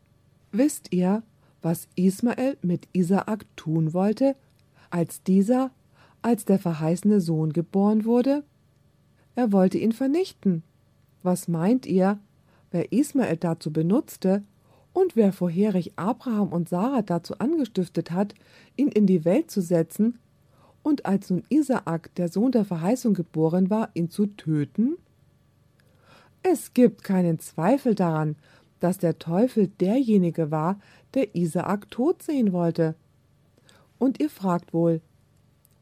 [0.52, 1.22] Wisst ihr,
[1.62, 4.36] was Ismael mit Isaak tun wollte,
[4.90, 5.70] als dieser,
[6.20, 8.44] als der verheißene Sohn geboren wurde?
[9.34, 10.62] Er wollte ihn vernichten.
[11.22, 12.18] Was meint ihr,
[12.70, 14.42] wer Ismael dazu benutzte
[14.92, 18.34] und wer vorherig Abraham und Sarah dazu angestiftet hat,
[18.76, 20.18] ihn in die Welt zu setzen
[20.82, 24.96] und als nun Isaak, der Sohn der Verheißung, geboren war, ihn zu töten?
[26.42, 28.36] Es gibt keinen Zweifel daran,
[28.80, 30.80] dass der Teufel derjenige war,
[31.14, 32.94] der Isaak tot sehen wollte.
[33.98, 35.02] Und ihr fragt wohl,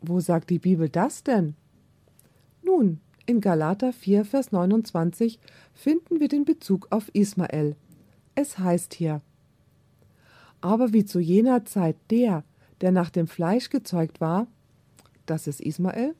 [0.01, 1.55] wo sagt die Bibel das denn?
[2.62, 5.38] Nun, in Galater 4, Vers 29
[5.75, 7.77] finden wir den Bezug auf Ismael.
[8.40, 9.20] Es heißt hier:
[10.61, 12.44] Aber wie zu jener Zeit der,
[12.81, 14.46] der nach dem Fleisch gezeugt war,
[15.27, 16.14] das ist Ismael,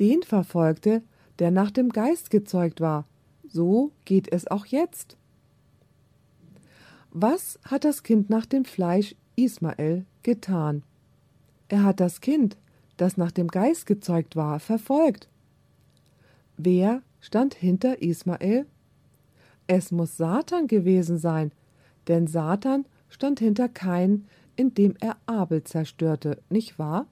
[0.00, 1.04] den verfolgte,
[1.38, 3.06] der nach dem Geist gezeugt war,
[3.46, 5.16] so geht es auch jetzt.
[7.12, 10.82] Was hat das Kind nach dem Fleisch Ismael getan?
[11.68, 12.56] Er hat das Kind,
[12.96, 15.28] das nach dem Geist gezeugt war, verfolgt.
[16.56, 18.66] Wer stand hinter Ismael?
[19.72, 21.52] Es muss Satan gewesen sein,
[22.08, 24.24] denn Satan stand hinter Kain,
[24.56, 27.06] indem er Abel zerstörte, nicht wahr?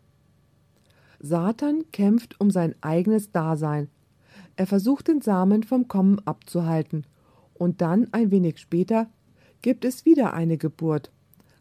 [1.20, 3.86] Satan kämpft um sein eigenes Dasein.
[4.56, 7.06] Er versucht den Samen vom Kommen abzuhalten,
[7.54, 9.08] und dann ein wenig später
[9.62, 11.12] gibt es wieder eine Geburt,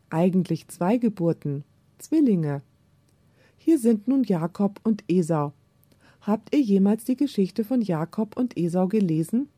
[0.10, 1.64] eigentlich zwei Geburten,
[2.00, 2.64] Zwillinge.
[3.60, 5.54] Hier sind nun Jakob und Esau.
[6.22, 9.50] Habt ihr jemals die Geschichte von Jakob und Esau gelesen?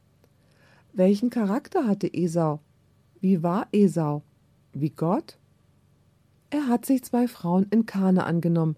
[0.94, 2.60] Welchen Charakter hatte Esau?
[3.22, 4.24] Wie war Esau?
[4.74, 5.38] Wie Gott?
[6.50, 8.76] Er hat sich zwei Frauen in Kana angenommen.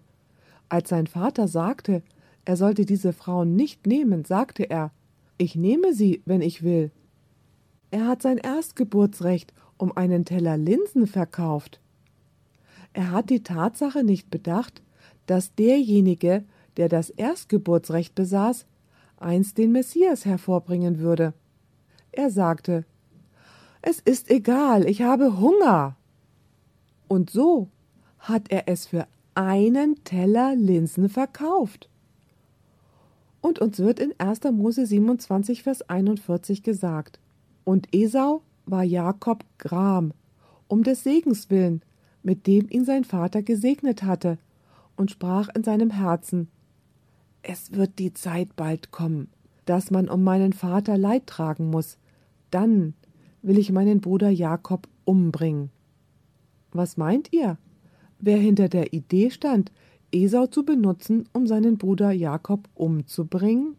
[0.68, 2.02] Als sein Vater sagte,
[2.44, 4.90] er sollte diese Frauen nicht nehmen, sagte er,
[5.38, 6.90] ich nehme sie, wenn ich will.
[7.90, 11.80] Er hat sein Erstgeburtsrecht um einen Teller Linsen verkauft.
[12.92, 14.82] Er hat die Tatsache nicht bedacht,
[15.26, 16.44] dass derjenige,
[16.76, 18.66] der das Erstgeburtsrecht besaß,
[19.18, 21.32] einst den Messias hervorbringen würde.
[22.12, 22.84] Er sagte
[23.80, 25.96] Es ist egal, ich habe Hunger.
[27.08, 27.68] Und so
[28.18, 31.88] hat er es für einen Teller Linsen verkauft.
[33.40, 34.40] Und uns wird in 1.
[34.52, 37.18] Mose 27, Vers 41 gesagt:
[37.64, 40.12] Und Esau war Jakob Gram,
[40.68, 41.82] um des Segens willen,
[42.22, 44.38] mit dem ihn sein Vater gesegnet hatte,
[44.96, 46.48] und sprach in seinem Herzen:
[47.42, 49.28] Es wird die Zeit bald kommen,
[49.64, 51.96] dass man um meinen Vater Leid tragen muss.
[52.52, 52.94] Dann
[53.40, 55.70] will ich meinen Bruder Jakob umbringen.
[56.70, 57.58] Was meint ihr?
[58.20, 59.72] Wer hinter der Idee stand,
[60.12, 63.74] Esau zu benutzen, um seinen Bruder Jakob umzubringen?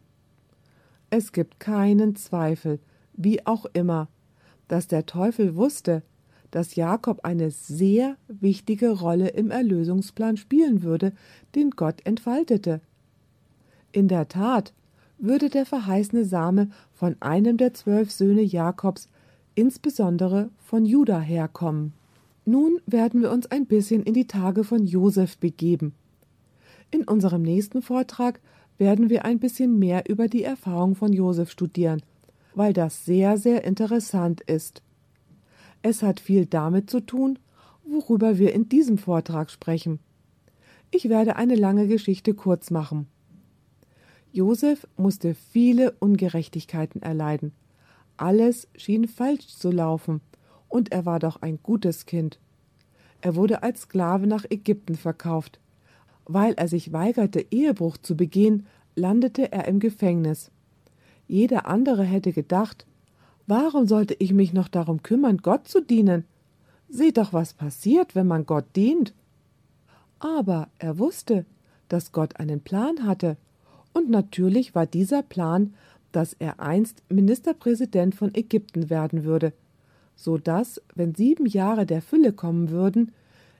[1.08, 2.80] Es gibt keinen Zweifel,
[3.14, 4.08] wie auch immer,
[4.66, 6.02] dass der Teufel wusste,
[6.50, 11.12] dass Jakob eine sehr wichtige Rolle im Erlösungsplan spielen würde,
[11.54, 12.80] den Gott entfaltete.
[13.92, 14.72] In der Tat
[15.24, 19.08] würde der verheißene Same von einem der zwölf Söhne Jakobs,
[19.54, 21.92] insbesondere von Juda, herkommen.
[22.44, 25.94] Nun werden wir uns ein bisschen in die Tage von Josef begeben.
[26.90, 28.40] In unserem nächsten Vortrag
[28.76, 32.02] werden wir ein bisschen mehr über die Erfahrung von Josef studieren,
[32.54, 34.82] weil das sehr, sehr interessant ist.
[35.82, 37.38] Es hat viel damit zu tun,
[37.84, 40.00] worüber wir in diesem Vortrag sprechen.
[40.90, 43.06] Ich werde eine lange Geschichte kurz machen.
[44.34, 47.52] Josef musste viele Ungerechtigkeiten erleiden.
[48.16, 50.22] Alles schien falsch zu laufen,
[50.66, 52.40] und er war doch ein gutes Kind.
[53.20, 55.60] Er wurde als Sklave nach Ägypten verkauft.
[56.24, 58.66] Weil er sich weigerte, Ehebruch zu begehen,
[58.96, 60.50] landete er im Gefängnis.
[61.28, 62.86] Jeder andere hätte gedacht,
[63.46, 66.24] warum sollte ich mich noch darum kümmern, Gott zu dienen?
[66.88, 69.14] Seht doch, was passiert, wenn man Gott dient.
[70.18, 71.46] Aber er wusste,
[71.86, 73.36] dass Gott einen Plan hatte
[73.94, 75.72] und natürlich war dieser Plan,
[76.12, 79.52] dass er einst Ministerpräsident von Ägypten werden würde,
[80.16, 83.12] so dass, wenn sieben Jahre der Fülle kommen würden,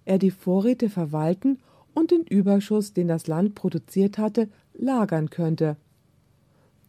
[0.05, 1.59] er die Vorräte verwalten
[1.94, 5.77] und den Überschuss, den das Land produziert hatte, lagern könnte.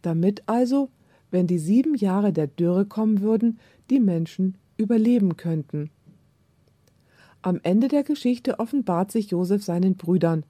[0.02, 0.90] Damit also,
[1.30, 3.58] wenn die sieben Jahre der Dürre kommen würden,
[3.90, 5.90] die Menschen überleben könnten.
[7.42, 10.44] Am Ende der Geschichte offenbart sich Josef seinen Brüdern,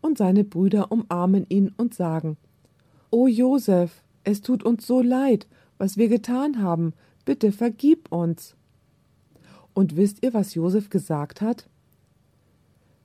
[0.00, 2.36] und seine Brüder umarmen ihn und sagen
[3.10, 5.46] O Josef, es tut uns so leid,
[5.78, 6.92] was wir getan haben,
[7.24, 8.54] bitte vergib uns.
[9.74, 11.68] Und wisst ihr, was Josef gesagt hat?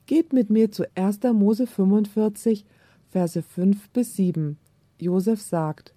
[0.06, 1.20] Geht mit mir zu 1.
[1.32, 2.64] Mose 45,
[3.10, 4.58] Verse 5 bis 7.
[5.00, 5.94] Josef sagt: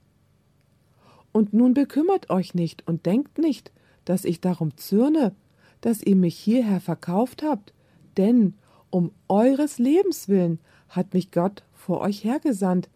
[1.32, 3.72] Und nun bekümmert euch nicht und denkt nicht,
[4.06, 5.36] dass ich darum zürne,
[5.82, 7.74] dass ihr mich hierher verkauft habt,
[8.18, 8.56] denn
[8.90, 10.60] um eures Lebens willen
[10.90, 12.90] hat mich Gott vor euch hergesandt.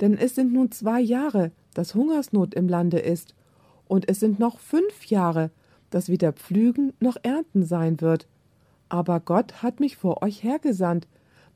[0.00, 3.34] Denn es sind nun zwei Jahre, dass Hungersnot im Lande ist,
[3.88, 5.50] und es sind noch fünf Jahre,
[5.90, 8.26] dass weder Pflügen noch Ernten sein wird.
[8.88, 11.06] Aber Gott hat mich vor euch hergesandt,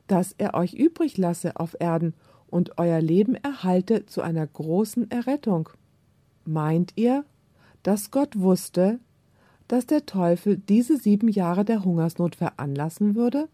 [0.06, 2.14] dass er euch übrig lasse auf Erden
[2.48, 5.68] und euer Leben erhalte zu einer großen Errettung.
[6.44, 7.24] Meint ihr,
[7.82, 8.98] dass Gott wusste,
[9.68, 13.48] dass der Teufel diese sieben Jahre der Hungersnot veranlassen würde?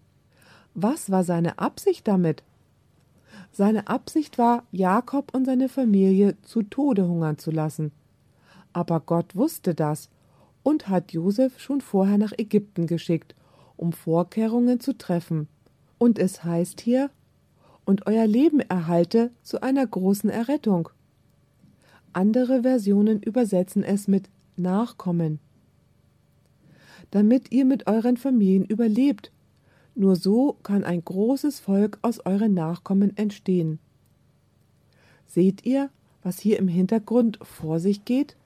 [0.78, 2.42] Was war seine Absicht damit?
[3.50, 7.92] Seine Absicht war, Jakob und seine Familie zu Tode hungern zu lassen.
[8.74, 10.10] Aber Gott wusste das
[10.62, 13.34] und hat Josef schon vorher nach Ägypten geschickt,
[13.78, 15.48] um Vorkehrungen zu treffen.
[15.96, 17.08] Und es heißt hier,
[17.86, 20.90] und euer Leben erhalte zu einer großen Errettung.
[22.12, 25.38] Andere Versionen übersetzen es mit Nachkommen.
[27.12, 29.32] Damit ihr mit euren Familien überlebt
[29.96, 33.78] nur so kann ein großes Volk aus euren Nachkommen entstehen.
[35.26, 35.90] Seht ihr,
[36.22, 38.36] was hier im Hintergrund vor sich geht?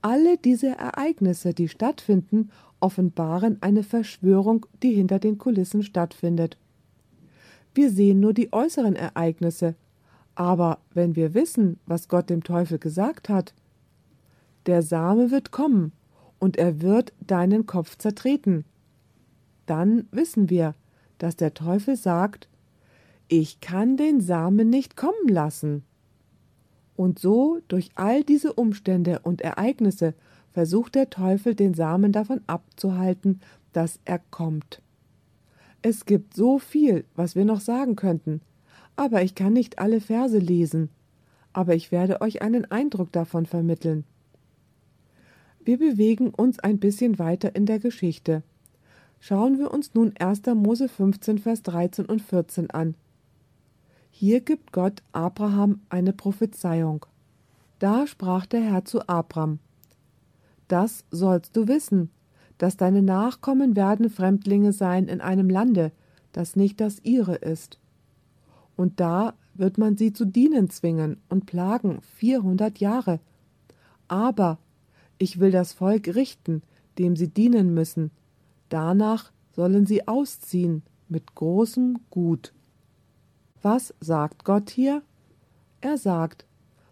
[0.00, 6.56] Alle diese Ereignisse, die stattfinden, offenbaren eine Verschwörung, die hinter den Kulissen stattfindet.
[7.74, 9.74] Wir sehen nur die äußeren Ereignisse,
[10.34, 13.54] aber wenn wir wissen, was Gott dem Teufel gesagt hat,
[14.66, 15.92] der Same wird kommen,
[16.38, 18.64] und er wird deinen Kopf zertreten
[19.68, 20.74] dann wissen wir,
[21.18, 22.48] dass der Teufel sagt,
[23.28, 25.84] ich kann den Samen nicht kommen lassen.
[26.96, 30.14] Und so, durch all diese Umstände und Ereignisse,
[30.52, 33.40] versucht der Teufel den Samen davon abzuhalten,
[33.72, 34.82] dass er kommt.
[35.82, 38.40] Es gibt so viel, was wir noch sagen könnten,
[38.96, 40.88] aber ich kann nicht alle Verse lesen,
[41.52, 44.04] aber ich werde euch einen Eindruck davon vermitteln.
[45.64, 48.42] Wir bewegen uns ein bisschen weiter in der Geschichte.
[49.20, 50.42] Schauen wir uns nun 1.
[50.54, 52.94] Mose 15, Vers 13 und 14 an.
[54.10, 57.04] Hier gibt Gott Abraham eine Prophezeiung.
[57.78, 59.58] Da sprach der Herr zu Abram:
[60.68, 62.10] Das sollst du wissen,
[62.58, 65.92] dass deine Nachkommen werden Fremdlinge sein in einem Lande,
[66.32, 67.78] das nicht das ihre ist.
[68.76, 73.20] Und da wird man sie zu dienen zwingen und plagen vierhundert Jahre.
[74.06, 74.58] Aber
[75.18, 76.62] ich will das Volk richten,
[76.98, 78.10] dem sie dienen müssen.
[78.68, 82.52] Danach sollen sie ausziehen mit großem Gut.
[83.62, 85.02] Was sagt Gott hier?
[85.80, 86.44] Er sagt,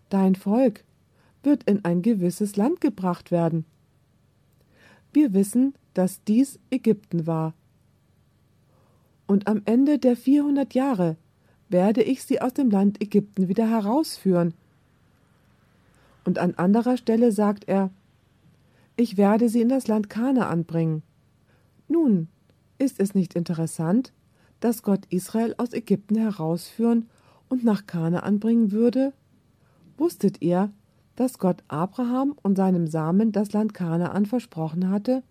[0.09, 0.85] Dein Volk
[1.43, 3.64] wird in ein gewisses Land gebracht werden.
[5.12, 7.55] Wir wissen, dass dies Ägypten war.
[9.27, 11.16] Und am Ende der vierhundert Jahre
[11.68, 14.55] werde ich sie aus dem Land Ägypten wieder herausführen.
[16.24, 17.91] Und an anderer Stelle sagt er,
[18.97, 21.03] ich werde sie in das Land Kanaan bringen.
[21.89, 22.28] Nun,
[22.78, 24.12] ist es nicht interessant,
[24.61, 27.09] dass Gott Israel aus Ägypten herausführen
[27.49, 29.12] und nach Kanaan bringen würde?
[29.97, 30.72] Wusstet ihr,
[31.14, 35.22] dass Gott Abraham und seinem Samen das Land Kanaan versprochen hatte?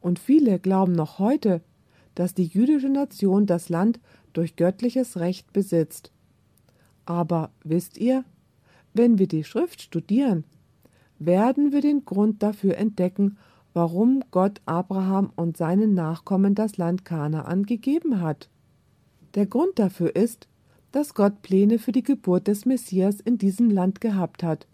[0.00, 1.62] Und viele glauben noch heute,
[2.14, 4.00] dass die jüdische Nation das Land
[4.32, 6.12] durch göttliches Recht besitzt.
[7.06, 8.24] Aber wisst ihr,
[8.92, 10.44] wenn wir die Schrift studieren,
[11.18, 13.36] werden wir den Grund dafür entdecken,
[13.74, 18.48] warum Gott Abraham und seinen Nachkommen das Land Kanaan gegeben hat.
[19.34, 20.48] Der Grund dafür ist,
[20.92, 24.68] dass Gott Pläne für die Geburt des Messias in diesem Land gehabt hat.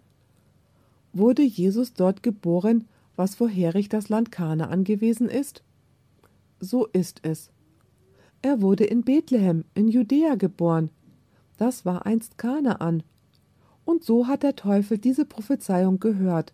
[1.13, 5.63] Wurde Jesus dort geboren, was vorherig das Land Kanaan gewesen ist?
[6.59, 7.49] So ist es.
[8.43, 10.91] Er wurde in Bethlehem in Judäa geboren.
[11.57, 13.03] Das war einst Kanaan.
[13.83, 16.53] Und so hat der Teufel diese Prophezeiung gehört.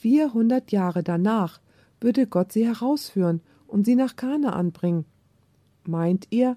[0.00, 1.60] Vierhundert Jahre danach
[2.00, 5.04] würde Gott sie herausführen und sie nach Kanaan bringen.
[5.84, 6.56] Meint ihr,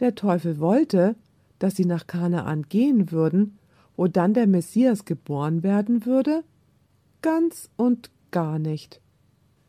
[0.00, 1.16] der Teufel wollte,
[1.58, 3.58] dass sie nach Kanaan gehen würden,
[3.96, 6.44] wo dann der Messias geboren werden würde?
[7.22, 9.00] Ganz und gar nicht.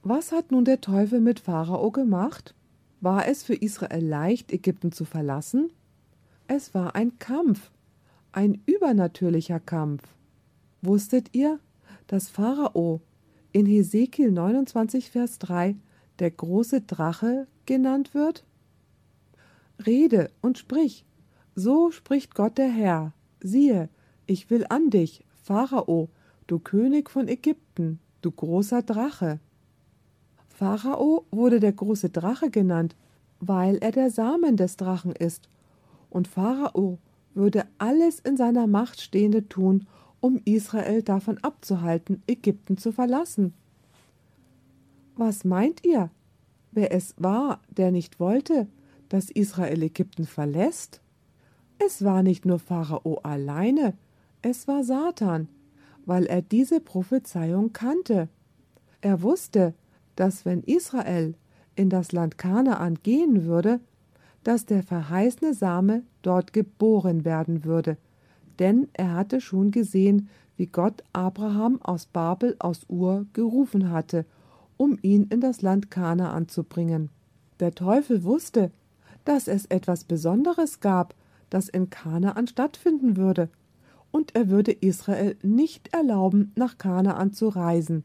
[0.03, 2.53] Was hat nun der Teufel mit Pharao gemacht?
[2.99, 5.69] War es für Israel leicht, Ägypten zu verlassen?
[6.47, 7.71] Es war ein Kampf,
[8.33, 10.03] ein übernatürlicher Kampf.
[10.81, 11.61] Wusstet ihr,
[12.07, 13.01] dass Pharao
[13.51, 15.75] in Hesekiel 29, Vers 3
[16.19, 18.43] der große Drache genannt wird?
[19.85, 21.05] Rede und sprich,
[21.55, 23.89] so spricht Gott der Herr, siehe,
[24.25, 26.09] ich will an dich, Pharao,
[26.47, 29.39] du König von Ägypten, du großer Drache.
[30.49, 32.95] Pharao wurde der große Drache genannt,
[33.39, 35.49] weil er der Samen des Drachen ist,
[36.09, 36.99] und Pharao
[37.33, 39.87] würde alles in seiner Macht Stehende tun,
[40.25, 43.53] um Israel davon abzuhalten, Ägypten zu verlassen.
[45.15, 46.09] Was meint ihr,
[46.71, 48.67] wer es war, der nicht wollte,
[49.07, 50.99] dass Israel Ägypten verlässt?
[51.77, 53.93] Es war nicht nur Pharao alleine,
[54.41, 55.47] es war Satan,
[56.07, 58.27] weil er diese Prophezeiung kannte.
[59.01, 59.75] Er wusste,
[60.15, 61.35] dass wenn Israel
[61.75, 63.79] in das Land Kanaan gehen würde,
[64.43, 67.97] dass der verheißene Same dort geboren werden würde,
[68.59, 74.25] denn er hatte schon gesehen, wie Gott Abraham aus Babel aus Ur gerufen hatte,
[74.77, 77.09] um ihn in das Land Kanaan zu bringen.
[77.59, 78.71] Der Teufel wusste,
[79.23, 81.15] dass es etwas Besonderes gab,
[81.49, 83.49] das in Kanaan stattfinden würde,
[84.11, 88.03] und er würde Israel nicht erlauben, nach Kanaan zu reisen.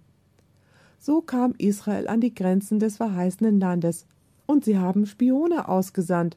[0.99, 4.07] So kam Israel an die Grenzen des verheißenen Landes,
[4.47, 6.37] und sie haben Spione ausgesandt.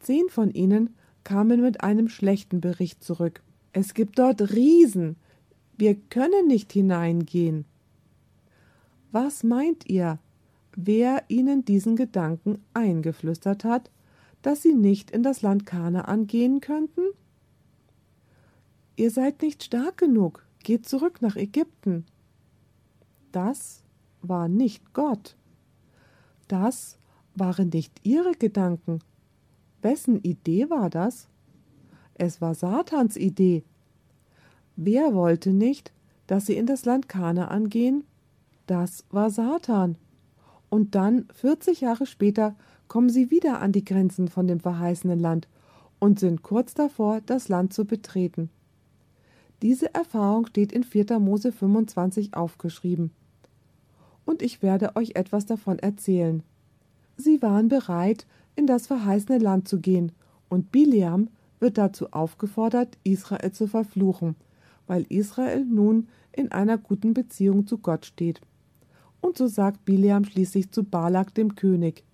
[0.00, 0.96] Zehn von ihnen
[1.28, 3.42] kamen mit einem schlechten Bericht zurück.
[3.74, 5.16] Es gibt dort Riesen.
[5.76, 7.66] Wir können nicht hineingehen.
[9.12, 10.18] Was meint ihr,
[10.74, 13.90] wer ihnen diesen Gedanken eingeflüstert hat,
[14.40, 17.02] dass sie nicht in das Land Kanaan gehen könnten?
[18.96, 22.06] Ihr seid nicht stark genug, geht zurück nach Ägypten.
[23.32, 23.84] Das
[24.22, 25.36] war nicht Gott.
[26.48, 26.98] Das
[27.34, 29.00] waren nicht ihre Gedanken.
[29.82, 31.28] Wessen Idee war das?
[32.14, 33.62] Es war Satans Idee.
[34.76, 35.92] Wer wollte nicht,
[36.26, 38.04] dass sie in das Land Kanaan gehen?
[38.66, 39.96] Das war Satan.
[40.68, 42.54] Und dann, 40 Jahre später,
[42.88, 45.48] kommen sie wieder an die Grenzen von dem verheißenen Land
[45.98, 48.50] und sind kurz davor, das Land zu betreten.
[49.62, 51.18] Diese Erfahrung steht in 4.
[51.18, 53.10] Mose 25 aufgeschrieben.
[54.24, 56.42] Und ich werde euch etwas davon erzählen.
[57.16, 58.26] Sie waren bereit,
[58.58, 60.12] in das verheißene Land zu gehen,
[60.50, 61.28] und Biliam
[61.60, 64.36] wird dazu aufgefordert, Israel zu verfluchen,
[64.86, 68.40] weil Israel nun in einer guten Beziehung zu Gott steht.
[69.20, 72.04] Und so sagt Biliam schließlich zu Balak dem König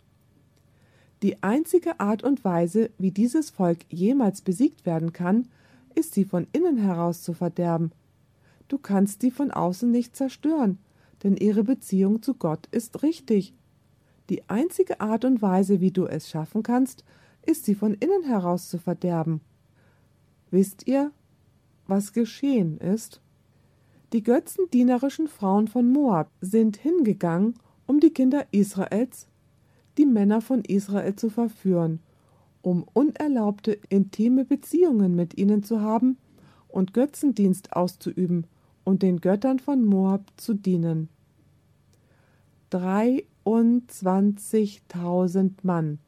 [1.25, 5.49] die einzige Art und Weise, wie dieses Volk jemals besiegt werden kann,
[5.95, 7.93] ist sie von innen heraus zu verderben.
[8.69, 10.77] Du kannst sie von außen nicht zerstören,
[11.23, 13.55] denn ihre Beziehung zu Gott ist richtig.
[14.31, 17.05] Die einzige Art und Weise, wie du es schaffen kannst,
[17.45, 19.41] ist sie von innen heraus zu verderben.
[20.51, 21.13] Wisst ihr,
[21.87, 23.21] was geschehen ist?
[24.13, 27.55] Die götzendienerischen Frauen von Moab sind hingegangen,
[27.87, 29.29] um die Kinder Israels,
[29.99, 32.01] die Männer von Israel zu verführen,
[32.63, 36.17] um unerlaubte intime Beziehungen mit ihnen zu haben
[36.69, 38.47] und Götzendienst auszuüben
[38.85, 41.09] und den Göttern von Moab zu dienen.
[43.45, 45.99] 23.000 Mann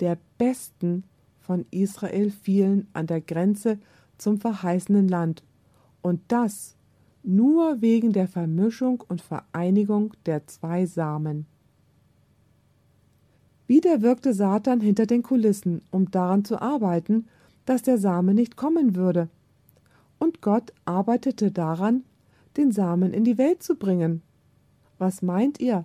[0.00, 1.04] der Besten
[1.40, 3.78] von Israel fielen an der Grenze
[4.16, 5.42] zum verheißenen Land,
[6.02, 6.76] und das
[7.22, 11.46] nur wegen der Vermischung und Vereinigung der zwei Samen.
[13.66, 17.26] Wieder wirkte Satan hinter den Kulissen, um daran zu arbeiten,
[17.66, 19.28] dass der Same nicht kommen würde.
[20.18, 22.04] Und Gott arbeitete daran,
[22.56, 24.22] den Samen in die Welt zu bringen.
[24.96, 25.84] Was meint ihr?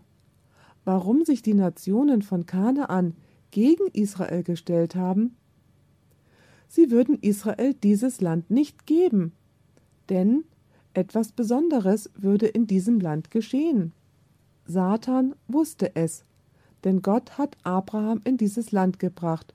[0.85, 3.15] Warum sich die Nationen von Kanaan
[3.51, 5.35] gegen Israel gestellt haben?
[6.67, 9.31] Sie würden Israel dieses Land nicht geben,
[10.09, 10.43] denn
[10.93, 13.93] etwas Besonderes würde in diesem Land geschehen.
[14.65, 16.23] Satan wusste es,
[16.83, 19.53] denn Gott hat Abraham in dieses Land gebracht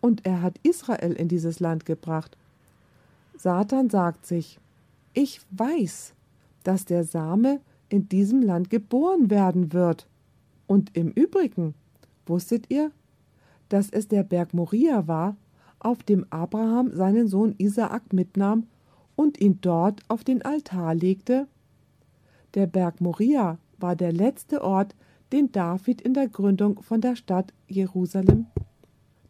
[0.00, 2.36] und er hat Israel in dieses Land gebracht.
[3.36, 4.58] Satan sagt sich,
[5.14, 6.14] ich weiß,
[6.62, 10.06] dass der Same in diesem Land geboren werden wird.
[10.66, 11.74] Und im Übrigen,
[12.26, 12.90] wusstet ihr,
[13.68, 15.36] dass es der Berg Moria war,
[15.78, 18.66] auf dem Abraham seinen Sohn Isaak mitnahm
[19.14, 21.46] und ihn dort auf den Altar legte?
[22.54, 24.94] Der Berg Moria war der letzte Ort,
[25.32, 28.46] den David in der Gründung von der Stadt Jerusalem,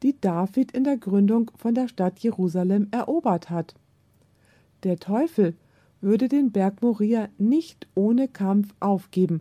[0.03, 3.75] die David in der Gründung von der Stadt Jerusalem erobert hat.
[4.83, 5.55] Der Teufel
[6.01, 9.41] würde den Berg Moria nicht ohne Kampf aufgeben,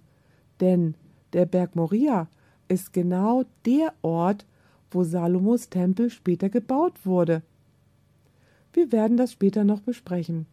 [0.62, 0.96] denn
[1.36, 2.30] der Berg Moria
[2.70, 4.46] ist genau der Ort,
[4.90, 7.44] wo Salomos Tempel später gebaut wurde.
[8.72, 10.46] Wir werden das später noch besprechen.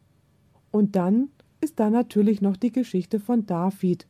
[0.72, 1.28] Und dann
[1.60, 4.08] ist da natürlich noch die Geschichte von David.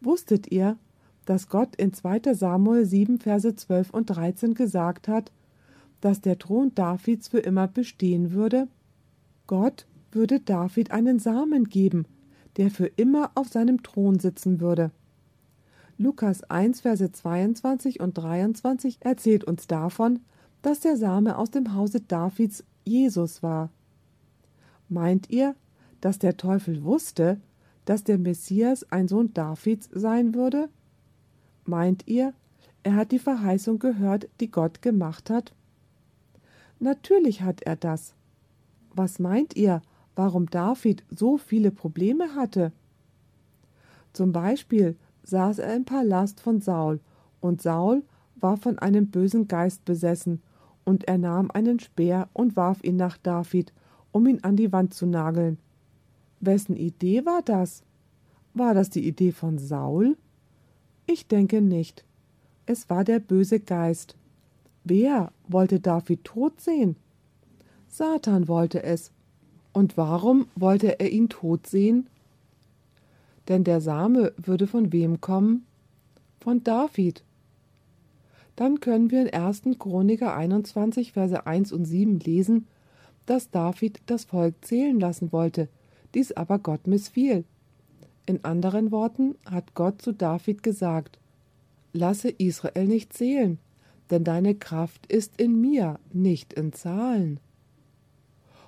[0.00, 0.78] Wusstet ihr,
[1.24, 2.34] dass Gott in 2.
[2.34, 5.32] Samuel 7, Verse 12 und 13 gesagt hat,
[6.00, 8.68] dass der Thron Davids für immer bestehen würde?
[9.48, 12.06] Gott würde David einen Samen geben,
[12.58, 14.92] der für immer auf seinem Thron sitzen würde.
[15.98, 20.20] Lukas 1, Verse 22 und 23 erzählt uns davon,
[20.60, 23.70] dass der Same aus dem Hause Davids Jesus war.
[24.90, 25.54] Meint ihr,
[26.02, 27.40] dass der Teufel wusste,
[27.86, 30.68] dass der Messias ein Sohn Davids sein würde?
[31.64, 32.34] Meint ihr,
[32.82, 35.54] er hat die Verheißung gehört, die Gott gemacht hat?
[36.78, 38.14] Natürlich hat er das.
[38.94, 39.80] Was meint ihr,
[40.14, 42.72] warum David so viele Probleme hatte?
[44.12, 44.96] Zum Beispiel
[45.26, 47.00] saß er im Palast von Saul,
[47.40, 48.02] und Saul
[48.36, 50.40] war von einem bösen Geist besessen
[50.84, 53.72] und er nahm einen Speer und warf ihn nach David,
[54.12, 55.58] um ihn an die Wand zu nageln.
[56.40, 57.82] Wessen Idee war das?
[58.54, 60.16] War das die Idee von Saul?
[61.06, 62.04] Ich denke nicht.
[62.66, 64.16] Es war der böse Geist.
[64.84, 66.96] Wer wollte David tot sehen?
[67.88, 69.12] Satan wollte es.
[69.72, 72.08] Und warum wollte er ihn tot sehen?
[73.48, 75.66] Denn der Same würde von wem kommen?
[76.40, 77.24] Von David
[78.56, 79.62] dann können wir in 1.
[79.78, 82.66] Chroniker 21, Verse 1 und 7 lesen,
[83.26, 85.68] dass David das Volk zählen lassen wollte,
[86.14, 87.44] dies aber Gott missfiel.
[88.24, 91.18] In anderen Worten hat Gott zu David gesagt,
[91.92, 93.58] Lasse Israel nicht zählen,
[94.10, 97.40] denn deine Kraft ist in mir, nicht in Zahlen.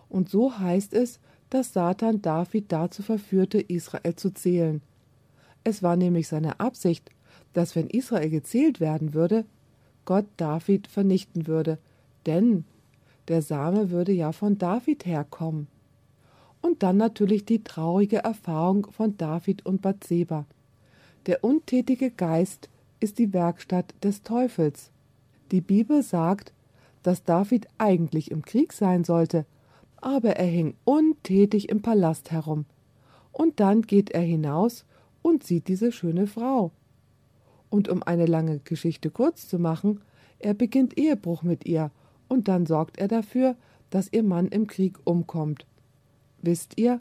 [0.09, 1.21] Und so heißt es,
[1.51, 4.83] dass Satan David dazu verführte, Israel zu zählen.
[5.65, 7.11] Es war nämlich seine Absicht,
[7.53, 9.45] dass wenn Israel gezählt werden würde,
[10.05, 11.79] Gott David vernichten würde,
[12.27, 12.65] denn
[13.29, 15.67] der Same würde ja von David herkommen.
[16.63, 20.47] Und dann natürlich die traurige Erfahrung von David und Bathseba.
[21.27, 22.69] Der untätige Geist
[23.01, 24.91] ist die Werkstatt des Teufels.
[25.51, 26.53] Die Bibel sagt,
[27.03, 29.47] dass David eigentlich im Krieg sein sollte,
[30.01, 32.65] aber er hing untätig im Palast herum.
[33.33, 34.85] Und dann geht er hinaus
[35.23, 36.73] und sieht diese schöne Frau.
[37.71, 40.01] Und um eine lange Geschichte kurz zu machen,
[40.39, 41.91] er beginnt Ehebruch mit ihr
[42.29, 43.57] und dann sorgt er dafür,
[43.91, 45.67] dass ihr Mann im Krieg umkommt.
[46.43, 47.01] Wisst ihr,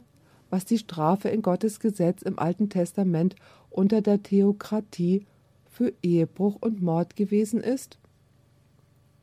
[0.50, 3.36] was die Strafe in Gottes Gesetz im Alten Testament
[3.70, 5.26] unter der Theokratie
[5.66, 7.98] für Ehebruch und Mord gewesen ist?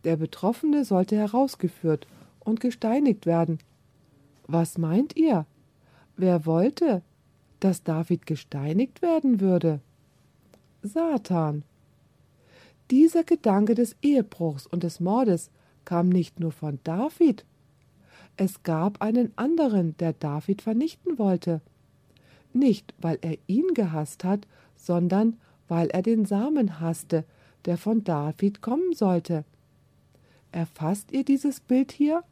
[0.03, 2.07] Der Betroffene sollte herausgeführt
[2.45, 3.59] und gesteinigt werden.
[4.47, 5.45] Was meint ihr?
[6.15, 7.01] Wer wollte,
[7.59, 9.81] dass David gesteinigt werden würde?
[10.81, 11.63] Satan.
[12.91, 15.49] Dieser Gedanke des Ehebruchs und des Mordes
[15.83, 17.43] kam nicht nur von David,
[18.37, 21.61] Es gab einen anderen, der David vernichten wollte.
[22.53, 25.37] Nicht, weil er ihn gehasst hat, sondern
[25.67, 27.23] weil er den Samen hasste,
[27.65, 29.45] der von David kommen sollte.
[30.51, 32.23] Erfasst ihr dieses Bild hier?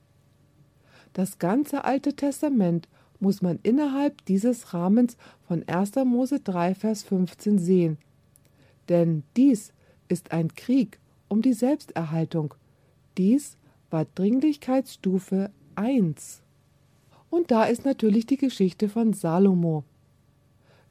[1.13, 2.87] Das ganze Alte Testament
[3.19, 5.15] muss man innerhalb dieses Rahmens
[5.47, 5.95] von 1.
[6.05, 7.97] Mose 3, Vers 15 sehen.
[8.89, 9.73] Denn dies
[10.09, 10.99] ist ein Krieg
[11.29, 12.53] um die Selbsterhaltung.
[13.17, 13.57] Dies
[13.89, 16.41] war Dringlichkeitsstufe 1.
[17.29, 19.83] Und da ist natürlich die Geschichte von Salomo.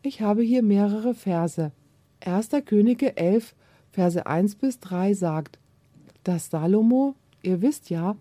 [0.02, 1.72] Ich habe hier mehrere Verse.
[2.20, 2.48] 1.
[2.64, 3.54] Könige 11,
[3.90, 5.58] Verse 1 bis 3 sagt,
[6.24, 8.16] dass Salomo, ihr wisst ja,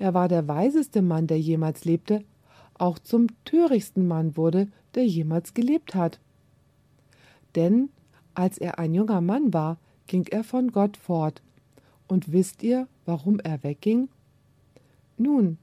[0.00, 2.24] er war der weiseste Mann, der jemals lebte,
[2.78, 6.18] auch zum törichsten Mann wurde, der jemals gelebt hat.
[7.54, 7.90] Denn
[8.34, 9.76] als er ein junger Mann war,
[10.06, 11.42] ging er von Gott fort.
[12.08, 14.08] Und wisst ihr, warum er wegging?
[15.18, 15.58] Nun,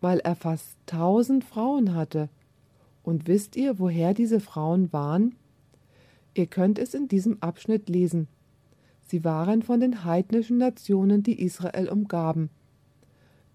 [0.00, 2.30] weil er fast tausend Frauen hatte.
[3.02, 5.34] Und wisst ihr, woher diese Frauen waren?
[6.32, 8.28] Ihr könnt es in diesem Abschnitt lesen.
[9.06, 12.48] Sie waren von den heidnischen Nationen, die Israel umgaben.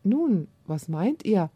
[0.03, 1.49] Nun, was meint ihr?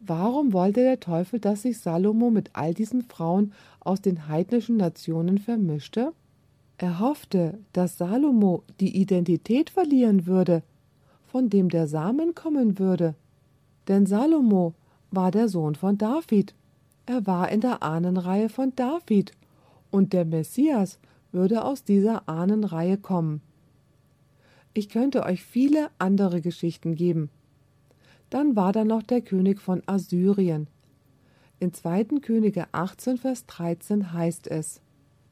[0.00, 5.38] Warum wollte der Teufel, dass sich Salomo mit all diesen Frauen aus den heidnischen Nationen
[5.38, 6.12] vermischte?
[6.78, 10.62] Er hoffte, dass Salomo die Identität verlieren würde,
[11.26, 13.14] von dem der Samen kommen würde.
[13.86, 14.74] Denn Salomo
[15.12, 16.54] war der Sohn von David.
[17.06, 19.32] Er war in der Ahnenreihe von David,
[19.90, 20.98] und der Messias
[21.30, 23.40] würde aus dieser Ahnenreihe kommen.
[24.74, 27.30] Ich könnte euch viele andere Geschichten geben.
[28.32, 30.66] Dann war da noch der König von Assyrien.
[31.60, 32.04] In 2.
[32.22, 34.80] Könige 18, Vers 13 heißt es: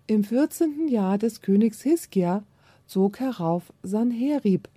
[0.07, 0.87] Im 14.
[0.87, 2.45] Jahr des Königs Hiskia
[2.87, 4.69] zog herauf Sanherib,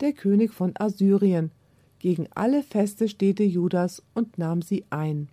[0.00, 1.52] der König von Assyrien,
[2.00, 5.30] gegen alle feste Städte Judas und nahm sie ein.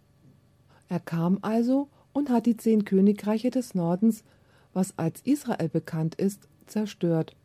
[0.88, 4.24] Er kam also und hat die zehn Königreiche des Nordens,
[4.72, 7.36] was als Israel bekannt ist, zerstört.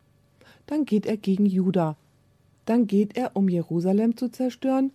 [0.65, 1.97] Dann geht er gegen Juda.
[2.65, 4.91] Dann geht er, um Jerusalem zu zerstören,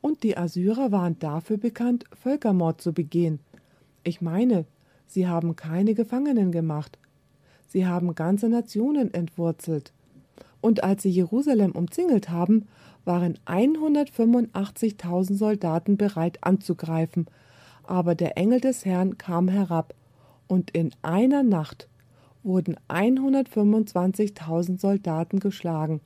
[0.00, 3.40] und die Assyrer waren dafür bekannt, Völkermord zu begehen.
[4.02, 4.64] Ich meine,
[5.06, 6.98] sie haben keine Gefangenen gemacht.
[7.68, 9.92] Sie haben ganze Nationen entwurzelt.
[10.62, 12.66] Und als sie Jerusalem umzingelt haben,
[13.04, 17.26] waren 185.000 Soldaten bereit anzugreifen,
[17.84, 19.94] aber der Engel des Herrn kam herab,
[20.46, 21.88] und in einer Nacht
[22.42, 26.00] wurden 125.000 Soldaten geschlagen,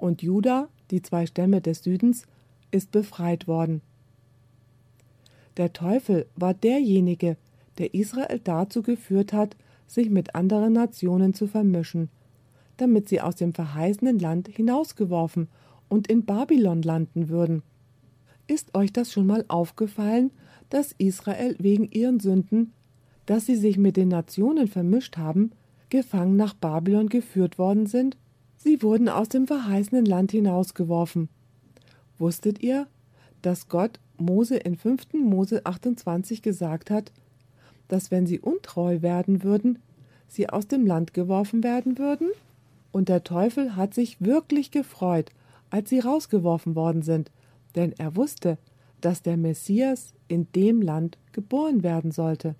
[0.00, 2.26] und Juda, die zwei Stämme des Südens,
[2.70, 3.82] ist befreit worden.
[5.56, 7.36] Der Teufel war derjenige,
[7.78, 12.08] der Israel dazu geführt hat, sich mit anderen Nationen zu vermischen,
[12.76, 15.48] damit sie aus dem verheißenen Land hinausgeworfen
[15.88, 17.62] und in Babylon landen würden.
[18.46, 20.30] Ist euch das schon mal aufgefallen,
[20.70, 22.72] dass Israel wegen ihren Sünden,
[23.26, 25.50] dass sie sich mit den Nationen vermischt haben,
[25.88, 28.16] gefangen nach Babylon geführt worden sind?
[28.62, 31.30] Sie wurden aus dem verheißenen Land hinausgeworfen.
[32.18, 32.86] Wusstet ihr,
[33.40, 35.14] dass Gott Mose in 5.
[35.14, 37.10] Mose 28 gesagt hat,
[37.88, 39.78] dass wenn sie untreu werden würden,
[40.28, 42.28] sie aus dem Land geworfen werden würden?
[42.92, 45.30] Und der Teufel hat sich wirklich gefreut,
[45.70, 47.30] als sie rausgeworfen worden sind,
[47.76, 48.58] denn er wusste,
[49.00, 52.56] dass der Messias in dem Land geboren werden sollte.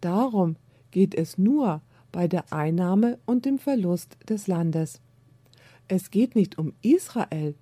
[0.00, 0.56] Darum
[0.90, 5.00] geht es nur bei der Einnahme und dem Verlust des Landes.
[5.94, 7.54] Es geht nicht um Israel,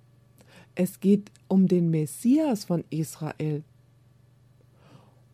[0.73, 3.61] es geht um den Messias von Israel.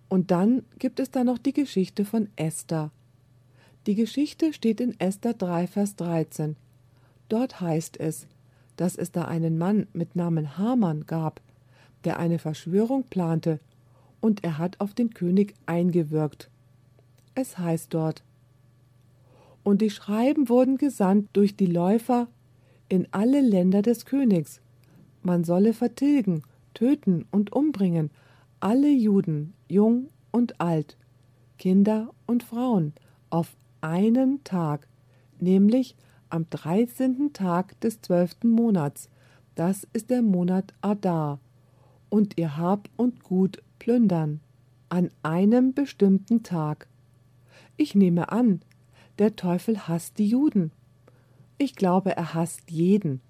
[0.10, 2.90] Und dann gibt es da noch die Geschichte von Esther.
[3.86, 6.56] Die Geschichte steht in Esther 3, Vers 13.
[7.30, 8.26] Dort heißt es,
[8.78, 11.40] dass es da einen Mann mit Namen Haman gab,
[12.04, 13.60] der eine Verschwörung plante,
[14.22, 16.50] und er hat auf den König eingewirkt.
[17.36, 18.24] Es heißt dort,
[19.64, 22.28] und die Schreiben wurden gesandt durch die Läufer
[22.90, 24.62] in alle Länder des Königs.
[25.24, 28.12] Man solle vertilgen, töten und umbringen
[28.60, 30.98] alle Juden, jung und alt,
[31.58, 32.94] Kinder und Frauen,
[33.30, 34.88] auf einen Tag,
[35.40, 35.96] nämlich
[36.30, 39.10] am dreizehnten Tag des zwölften Monats,
[39.56, 41.40] das ist der Monat Adar,
[42.10, 44.40] und ihr Hab und Gut plündern,
[44.90, 46.88] an einem bestimmten Tag.
[47.76, 48.62] Ich nehme an,
[49.20, 50.72] der Teufel hasst die Juden.
[51.58, 53.22] Ich glaube, er hasst jeden.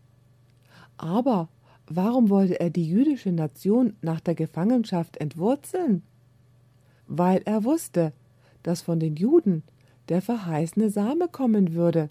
[0.98, 1.48] Aber
[1.88, 6.04] warum wollte er die jüdische Nation nach der Gefangenschaft entwurzeln?
[7.08, 8.14] Weil er wusste,
[8.64, 9.64] dass von den Juden
[10.10, 12.10] der verheißene Same kommen würde.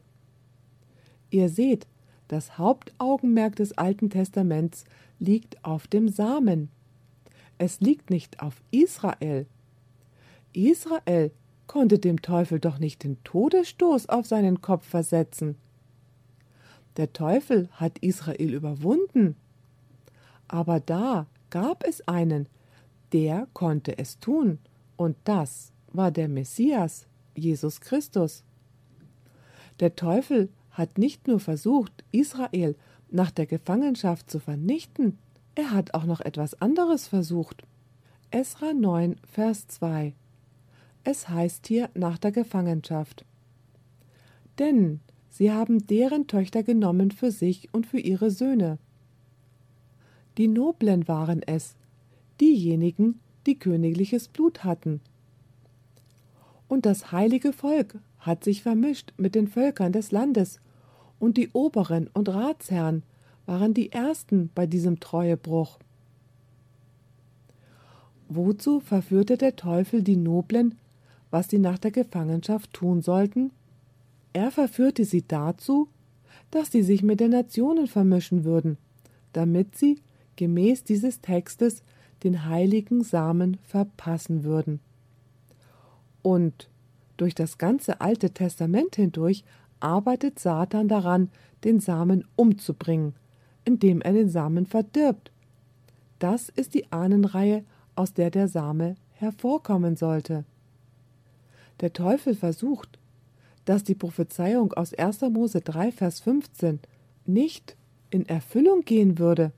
[1.31, 1.87] Ihr seht,
[2.29, 4.85] das Hauptaugenmerk des Alten Testaments
[5.19, 6.71] liegt auf dem Samen.
[7.59, 9.47] es liegt nicht auf Israel.
[10.53, 11.31] Israel
[11.67, 15.57] konnte dem Teufel doch nicht den Todesstoß auf seinen Kopf versetzen.
[16.97, 19.37] Der Teufel hat Israel überwunden.
[20.49, 22.49] Aber da gab es einen,
[23.13, 24.59] der konnte es tun,
[24.97, 28.45] und das war der Messias, Jesus Christus.
[29.81, 32.77] Der Teufel hat nicht nur versucht, Israel
[33.11, 35.19] nach der Gefangenschaft zu vernichten,
[35.55, 37.63] er hat auch noch etwas anderes versucht.
[38.31, 40.15] Esra 9, Vers 2
[41.07, 43.25] es heißt hier nach der Gefangenschaft.
[44.59, 45.01] Denn
[45.37, 48.79] sie haben deren Töchter genommen für sich und für ihre Söhne.
[50.39, 51.77] Die Noblen waren es,
[52.41, 55.01] diejenigen, die königliches Blut hatten.
[56.69, 60.61] Und das heilige Volk hat sich vermischt mit den Völkern des Landes,
[61.19, 63.03] und die Oberen und Ratsherren
[63.47, 65.79] waren die Ersten bei diesem Treuebruch.
[68.29, 70.75] Wozu verführte der Teufel die Noblen
[71.31, 73.51] was sie nach der Gefangenschaft tun sollten?
[74.37, 75.89] Er verführte sie dazu,
[76.51, 78.77] dass sie sich mit den Nationen vermischen würden,
[79.33, 80.03] damit sie,
[80.37, 81.83] gemäß dieses Textes,
[82.23, 84.81] den heiligen Samen verpassen würden.
[86.21, 86.69] Und
[87.17, 89.43] durch das ganze Alte Testament hindurch
[89.81, 91.31] arbeitet Satan daran,
[91.65, 93.15] den Samen umzubringen,
[93.65, 95.33] indem er den Samen verdirbt.
[96.19, 97.65] Das ist die Ahnenreihe,
[97.95, 100.45] aus der der Same hervorkommen sollte.
[101.81, 102.99] Der Teufel versucht,
[103.67, 105.21] dass die Prophezeiung aus 1.
[105.33, 106.81] Mose 3, Vers 15
[107.27, 107.77] nicht
[108.11, 109.53] in Erfüllung gehen würde.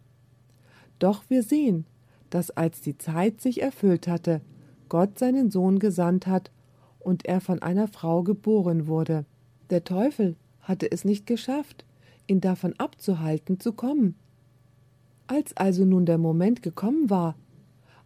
[0.98, 1.84] Doch wir sehen,
[2.30, 4.40] dass als die Zeit sich erfüllt hatte,
[4.88, 6.50] Gott seinen Sohn gesandt hat
[6.98, 9.24] und er von einer Frau geboren wurde.
[9.70, 11.84] Der Teufel hatte es nicht geschafft,
[12.26, 14.14] ihn davon abzuhalten zu kommen.
[15.26, 17.36] Als also nun der Moment gekommen war,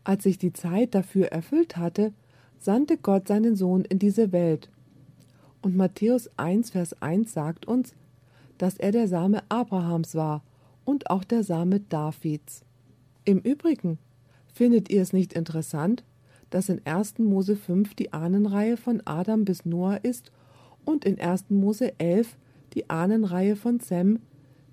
[0.03, 2.13] als sich die Zeit dafür erfüllt hatte,
[2.59, 4.69] sandte Gott seinen Sohn in diese Welt.
[5.63, 7.95] Und Matthäus 1, Vers 1 sagt uns,
[8.59, 10.43] dass er der Same Abrahams war
[10.85, 12.65] und auch der Same Davids.
[13.25, 13.99] Im Übrigen
[14.53, 16.05] findet ihr es nicht interessant,
[16.51, 17.19] dass in 1.
[17.19, 20.33] Mose 5 die Ahnenreihe von Adam bis Noah ist
[20.85, 21.47] und in 1.
[21.51, 22.37] Mose 11
[22.75, 24.19] die Ahnenreihe von Sem,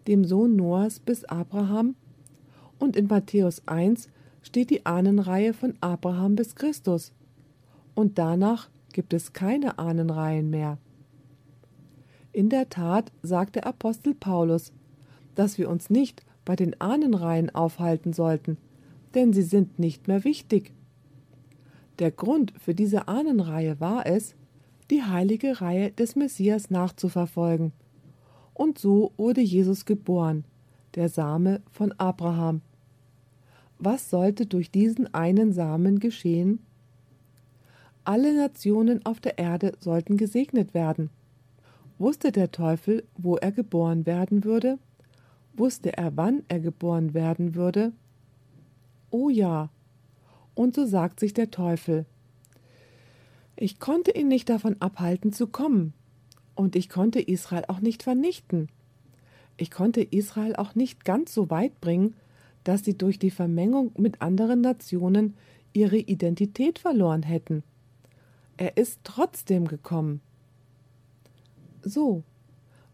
[0.07, 1.95] dem Sohn Noahs, bis Abraham,
[2.79, 4.09] und in Matthäus 1
[4.41, 7.11] steht die Ahnenreihe von Abraham bis Christus
[7.93, 8.69] und danach
[8.99, 10.77] gibt es keine Ahnenreihen mehr.
[12.33, 14.73] In der Tat sagt der Apostel Paulus,
[15.35, 18.57] dass wir uns nicht bei den Ahnenreihen aufhalten sollten,
[19.15, 20.73] denn sie sind nicht mehr wichtig.
[21.99, 24.35] Der Grund für diese Ahnenreihe war es,
[24.89, 27.71] die heilige Reihe des Messias nachzuverfolgen.
[28.53, 30.43] Und so wurde Jesus geboren,
[30.95, 32.59] der Same von Abraham.
[33.77, 36.59] Was sollte durch diesen einen Samen geschehen?
[38.09, 41.11] Alle Nationen auf der Erde sollten gesegnet werden.
[41.99, 44.79] Wusste der Teufel, wo er geboren werden würde?
[45.53, 47.91] Wusste er, wann er geboren werden würde?
[49.11, 49.69] Oh ja.
[50.55, 52.07] Und so sagt sich der Teufel.
[53.55, 55.93] Ich konnte ihn nicht davon abhalten zu kommen,
[56.55, 58.69] und ich konnte Israel auch nicht vernichten.
[59.55, 62.15] Ich konnte Israel auch nicht ganz so weit bringen,
[62.63, 65.35] dass sie durch die Vermengung mit anderen Nationen
[65.73, 67.61] ihre Identität verloren hätten.
[68.61, 70.19] Er ist trotzdem gekommen.
[71.81, 72.23] So,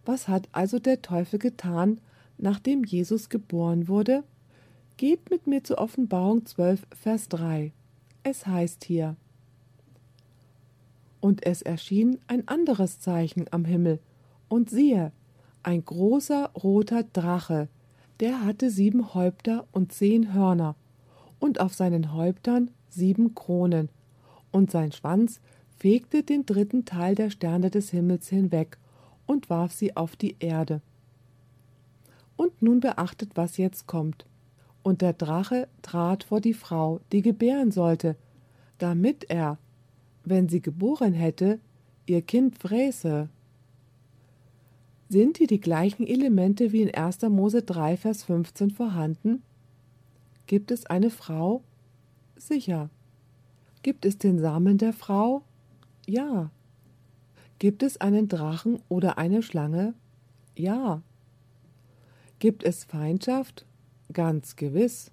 [0.05, 1.99] was hat also der Teufel getan,
[2.37, 4.23] nachdem Jesus geboren wurde?
[4.97, 7.73] Geht mit mir zur Offenbarung 12, Vers 3.
[8.21, 9.15] Es heißt hier,
[11.19, 13.99] und es erschien ein anderes Zeichen am Himmel,
[14.47, 15.11] und siehe,
[15.63, 17.69] ein großer roter Drache,
[18.19, 20.75] der hatte sieben Häupter und zehn Hörner,
[21.39, 23.89] und auf seinen Häuptern sieben Kronen,
[24.51, 25.41] und sein Schwanz
[25.77, 28.77] fegte den dritten Teil der Sterne des Himmels hinweg
[29.25, 30.81] und warf sie auf die Erde.
[32.37, 34.25] Und nun beachtet, was jetzt kommt.
[34.83, 38.15] Und der Drache trat vor die Frau, die gebären sollte,
[38.77, 39.57] damit er,
[40.23, 41.59] wenn sie geboren hätte,
[42.05, 43.29] ihr Kind fräße.
[45.09, 47.21] Sind hier die gleichen Elemente wie in 1.
[47.23, 49.43] Mose 3, Vers 15 vorhanden?
[50.47, 51.63] Gibt es eine Frau?
[52.35, 52.89] Sicher.
[53.81, 55.43] Gibt es den Samen der Frau?
[56.05, 56.49] Ja.
[57.59, 59.93] Gibt es einen Drachen oder eine Schlange?
[60.55, 61.01] Ja.
[62.39, 63.65] Gibt es Feindschaft?
[64.11, 65.11] Ganz gewiss.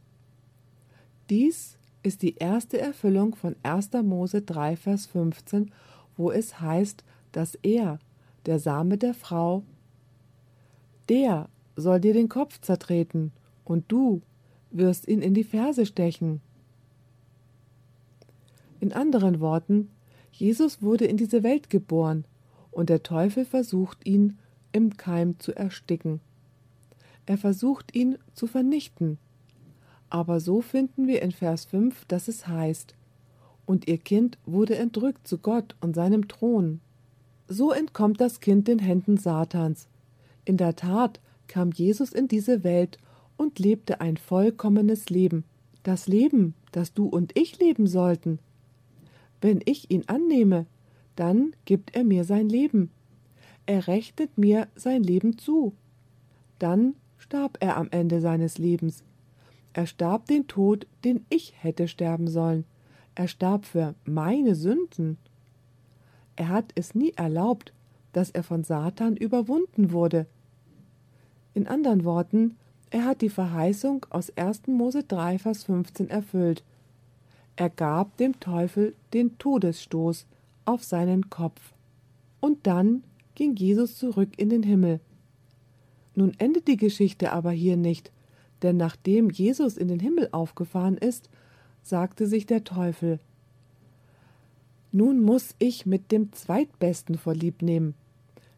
[1.31, 3.93] Dies ist die erste Erfüllung von 1.
[4.03, 5.71] Mose 3, Vers 15,
[6.17, 7.99] wo es heißt, dass er,
[8.45, 9.63] der Same der Frau,
[11.09, 13.33] der soll dir den Kopf zertreten,
[13.65, 14.21] und du
[14.73, 16.41] wirst ihn in die Ferse stechen.
[18.81, 19.89] In anderen Worten,
[20.33, 22.25] Jesus wurde in diese Welt geboren,
[22.71, 24.39] und der Teufel versucht ihn
[24.73, 26.21] im Keim zu ersticken.
[27.27, 29.19] Er versucht ihn zu vernichten.
[30.11, 32.95] Aber so finden wir in Vers 5, dass es heißt,
[33.65, 36.81] und ihr Kind wurde entrückt zu Gott und seinem Thron.
[37.47, 39.87] So entkommt das Kind den Händen Satans.
[40.45, 42.99] In der Tat kam Jesus in diese Welt
[43.37, 45.45] und lebte ein vollkommenes Leben,
[45.83, 48.39] das Leben, das du und ich leben sollten.
[49.43, 50.67] Wenn ich ihn annehme,
[51.17, 52.91] dann gibt er mir sein Leben.
[53.67, 55.75] Er rechnet mir sein Leben zu.
[56.59, 59.05] Dann starb er am Ende seines Lebens.
[59.73, 62.65] Er starb den Tod, den ich hätte sterben sollen.
[63.15, 65.19] Er starb für meine Sünden.
[66.37, 67.73] Er hat es nie erlaubt,
[68.13, 70.27] dass er von Satan überwunden wurde.
[71.53, 72.57] In anderen Worten,
[72.91, 74.69] er hat die Verheißung aus 1.
[74.69, 76.63] Mose 3, Vers 15 erfüllt.
[77.57, 80.27] Er gab dem Teufel den Todesstoß
[80.65, 81.73] auf seinen Kopf.
[82.41, 85.01] Und dann ging Jesus zurück in den Himmel.
[86.15, 88.13] Nun endet die Geschichte aber hier nicht,
[88.63, 91.31] denn nachdem Jesus in den Himmel aufgefahren ist,
[91.83, 93.19] sagte sich der Teufel
[94.93, 97.95] Nun muss ich mit dem Zweitbesten vorlieb nehmen.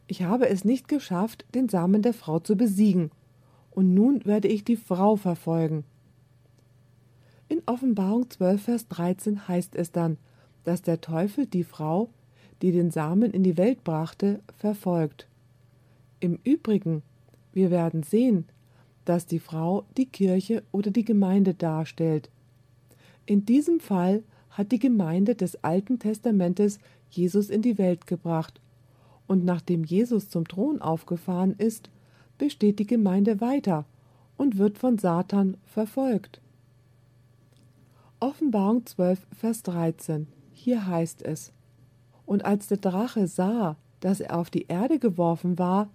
[0.07, 3.11] Ich habe es nicht geschafft, den Samen der Frau zu besiegen,
[3.71, 5.83] und nun werde ich die Frau verfolgen.
[7.47, 10.17] In Offenbarung 12, Vers 13 heißt es dann,
[10.63, 12.09] dass der Teufel die Frau,
[12.61, 15.27] die den Samen in die Welt brachte, verfolgt.
[16.19, 17.03] Im Übrigen,
[17.53, 18.45] wir werden sehen,
[19.05, 22.31] dass die Frau die Kirche oder die Gemeinde darstellt.
[23.27, 26.79] In diesem Fall hat die Gemeinde des Alten Testamentes
[27.11, 28.59] Jesus in die Welt gebracht,
[29.27, 31.89] und nachdem Jesus zum Thron aufgefahren ist,
[32.37, 33.85] besteht die Gemeinde weiter
[34.37, 36.41] und wird von Satan verfolgt.
[38.21, 40.27] Offenbarung 12, Vers 13.
[40.53, 41.51] Hier heißt es:
[42.25, 45.89] Und als der Drache sah, dass er auf die Erde geworfen war,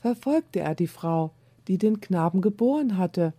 [0.00, 1.32] verfolgte er die Frau,
[1.68, 3.34] die den Knaben geboren hatte.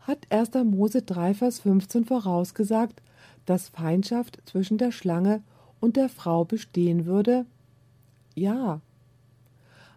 [0.00, 0.50] Hat 1.
[0.64, 3.02] Mose 3, Vers 15 vorausgesagt,
[3.44, 5.42] dass Feindschaft zwischen der Schlange
[5.80, 7.44] und der Frau bestehen würde?
[8.36, 8.80] Ja.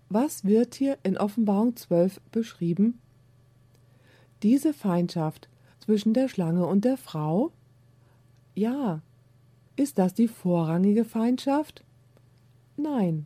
[0.09, 2.99] Was wird hier in Offenbarung 12 beschrieben?
[4.41, 5.47] Diese Feindschaft
[5.79, 7.51] zwischen der Schlange und der Frau?
[8.55, 9.01] Ja.
[9.75, 11.83] Ist das die vorrangige Feindschaft?
[12.75, 13.25] Nein.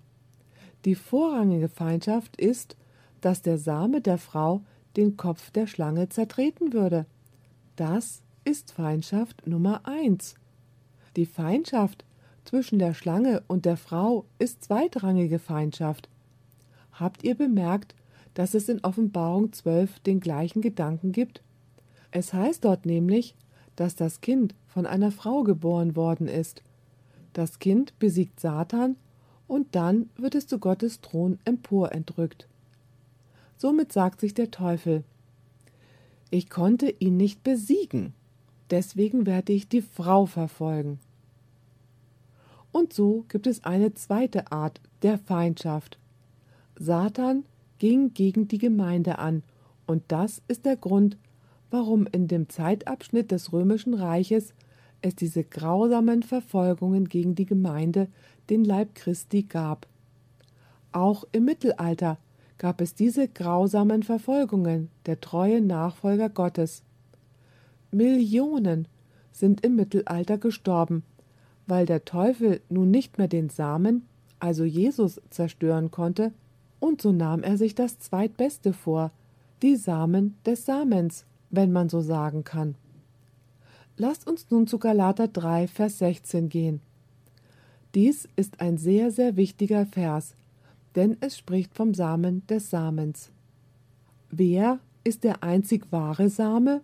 [0.86, 2.76] Die vorrangige Feindschaft ist,
[3.22, 4.62] dass der Same der Frau
[4.98, 7.06] den Kopf der Schlange zertreten würde.
[7.76, 10.36] Das ist Feindschaft Nummer eins.
[11.16, 12.06] Die Feindschaft
[12.46, 16.10] zwischen der Schlange und der Frau ist zweitrangige Feindschaft.
[16.92, 17.96] Habt ihr bemerkt,
[18.34, 21.42] dass es in Offenbarung 12 den gleichen Gedanken gibt?
[22.16, 23.36] Es heißt dort nämlich,
[23.76, 26.62] dass das Kind von einer Frau geboren worden ist.
[27.34, 28.98] Das Kind besiegt Satan
[29.48, 32.48] und dann wird es zu Gottes Thron emporentrückt.
[33.58, 35.04] Somit sagt sich der Teufel
[36.30, 38.14] Ich konnte ihn nicht besiegen,
[38.70, 41.00] deswegen werde ich die Frau verfolgen.
[42.72, 45.98] Und so gibt es eine zweite Art der Feindschaft.
[46.78, 47.44] Satan
[47.80, 49.42] ging gegen die Gemeinde an,
[49.88, 51.18] und das ist der Grund,
[51.74, 54.54] warum in dem Zeitabschnitt des römischen Reiches
[55.02, 58.10] es diese grausamen Verfolgungen gegen die Gemeinde,
[58.52, 59.88] den Leib Christi, gab.
[60.92, 62.20] Auch im Mittelalter
[62.60, 66.84] gab es diese grausamen Verfolgungen der treuen Nachfolger Gottes.
[67.92, 68.88] Millionen
[69.32, 71.02] sind im Mittelalter gestorben,
[71.66, 74.06] weil der Teufel nun nicht mehr den Samen,
[74.40, 76.34] also Jesus, zerstören konnte,
[76.80, 79.10] und so nahm er sich das Zweitbeste vor,
[79.64, 82.76] die Samen des Samens, wenn man so sagen kann.
[83.96, 86.82] Lasst uns nun zu Galater 3, Vers 16 gehen.
[87.94, 90.36] Dies ist ein sehr, sehr wichtiger Vers,
[90.96, 93.30] denn es spricht vom Samen des Samens.
[94.32, 96.82] Wer ist der einzig wahre Same?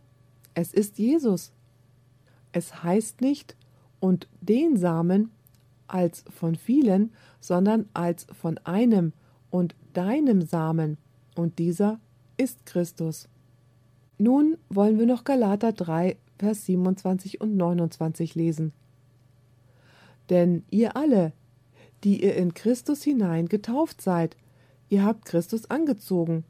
[0.54, 1.52] Es ist Jesus.
[2.52, 3.56] Es heißt nicht
[4.00, 5.32] und den Samen
[5.88, 9.14] als von vielen, sondern als von einem
[9.50, 10.98] und deinem Samen,
[11.36, 12.00] und dieser
[12.38, 13.28] ist Christus.
[14.20, 18.74] Nun wollen wir noch Galater 3, Vers 27 und 29 lesen.
[20.30, 21.32] Denn ihr alle,
[22.04, 24.36] die ihr in Christus hinein getauft seid.
[24.90, 26.44] Ihr habt Christus angezogen.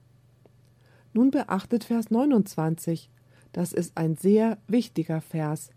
[1.14, 3.10] Nun beachtet Vers 29.
[3.52, 5.70] Das ist ein sehr wichtiger Vers.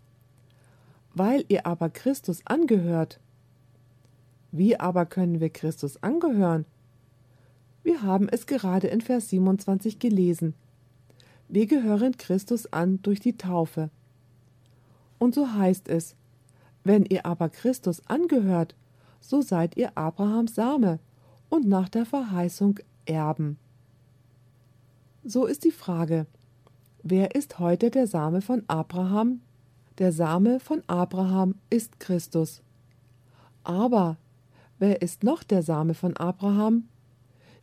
[1.13, 3.19] Weil ihr aber Christus angehört.
[4.51, 6.65] Wie aber können wir Christus angehören?
[7.83, 10.55] Wir haben es gerade in Vers 27 gelesen.
[11.47, 13.89] Wir gehören Christus an durch die Taufe.
[15.19, 16.15] Und so heißt es,
[16.83, 18.75] Wenn ihr aber Christus angehört,
[19.21, 20.99] so seid ihr Abrahams Same
[21.49, 23.57] und nach der Verheißung Erben.
[25.23, 26.25] So ist die Frage,
[27.03, 29.41] wer ist heute der Same von Abraham?
[29.97, 32.61] Der Same von Abraham ist Christus.
[33.63, 34.17] Aber
[34.79, 36.89] wer ist noch der Same von Abraham?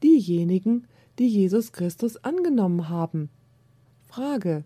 [0.03, 0.87] Diejenigen,
[1.18, 3.28] die Jesus Christus angenommen haben.
[4.11, 4.64] Frage.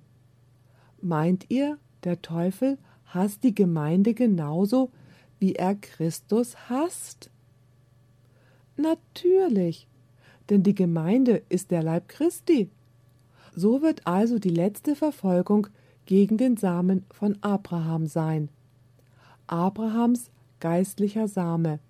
[1.02, 4.90] Meint ihr, der Teufel hasst die Gemeinde genauso,
[5.38, 7.30] wie er Christus hasst?
[8.78, 9.86] Natürlich,
[10.48, 12.70] denn die Gemeinde ist der Leib Christi.
[13.54, 15.66] So wird also die letzte Verfolgung
[16.06, 18.48] gegen den Samen von Abraham sein.
[19.46, 21.80] Abrahams geistlicher Same,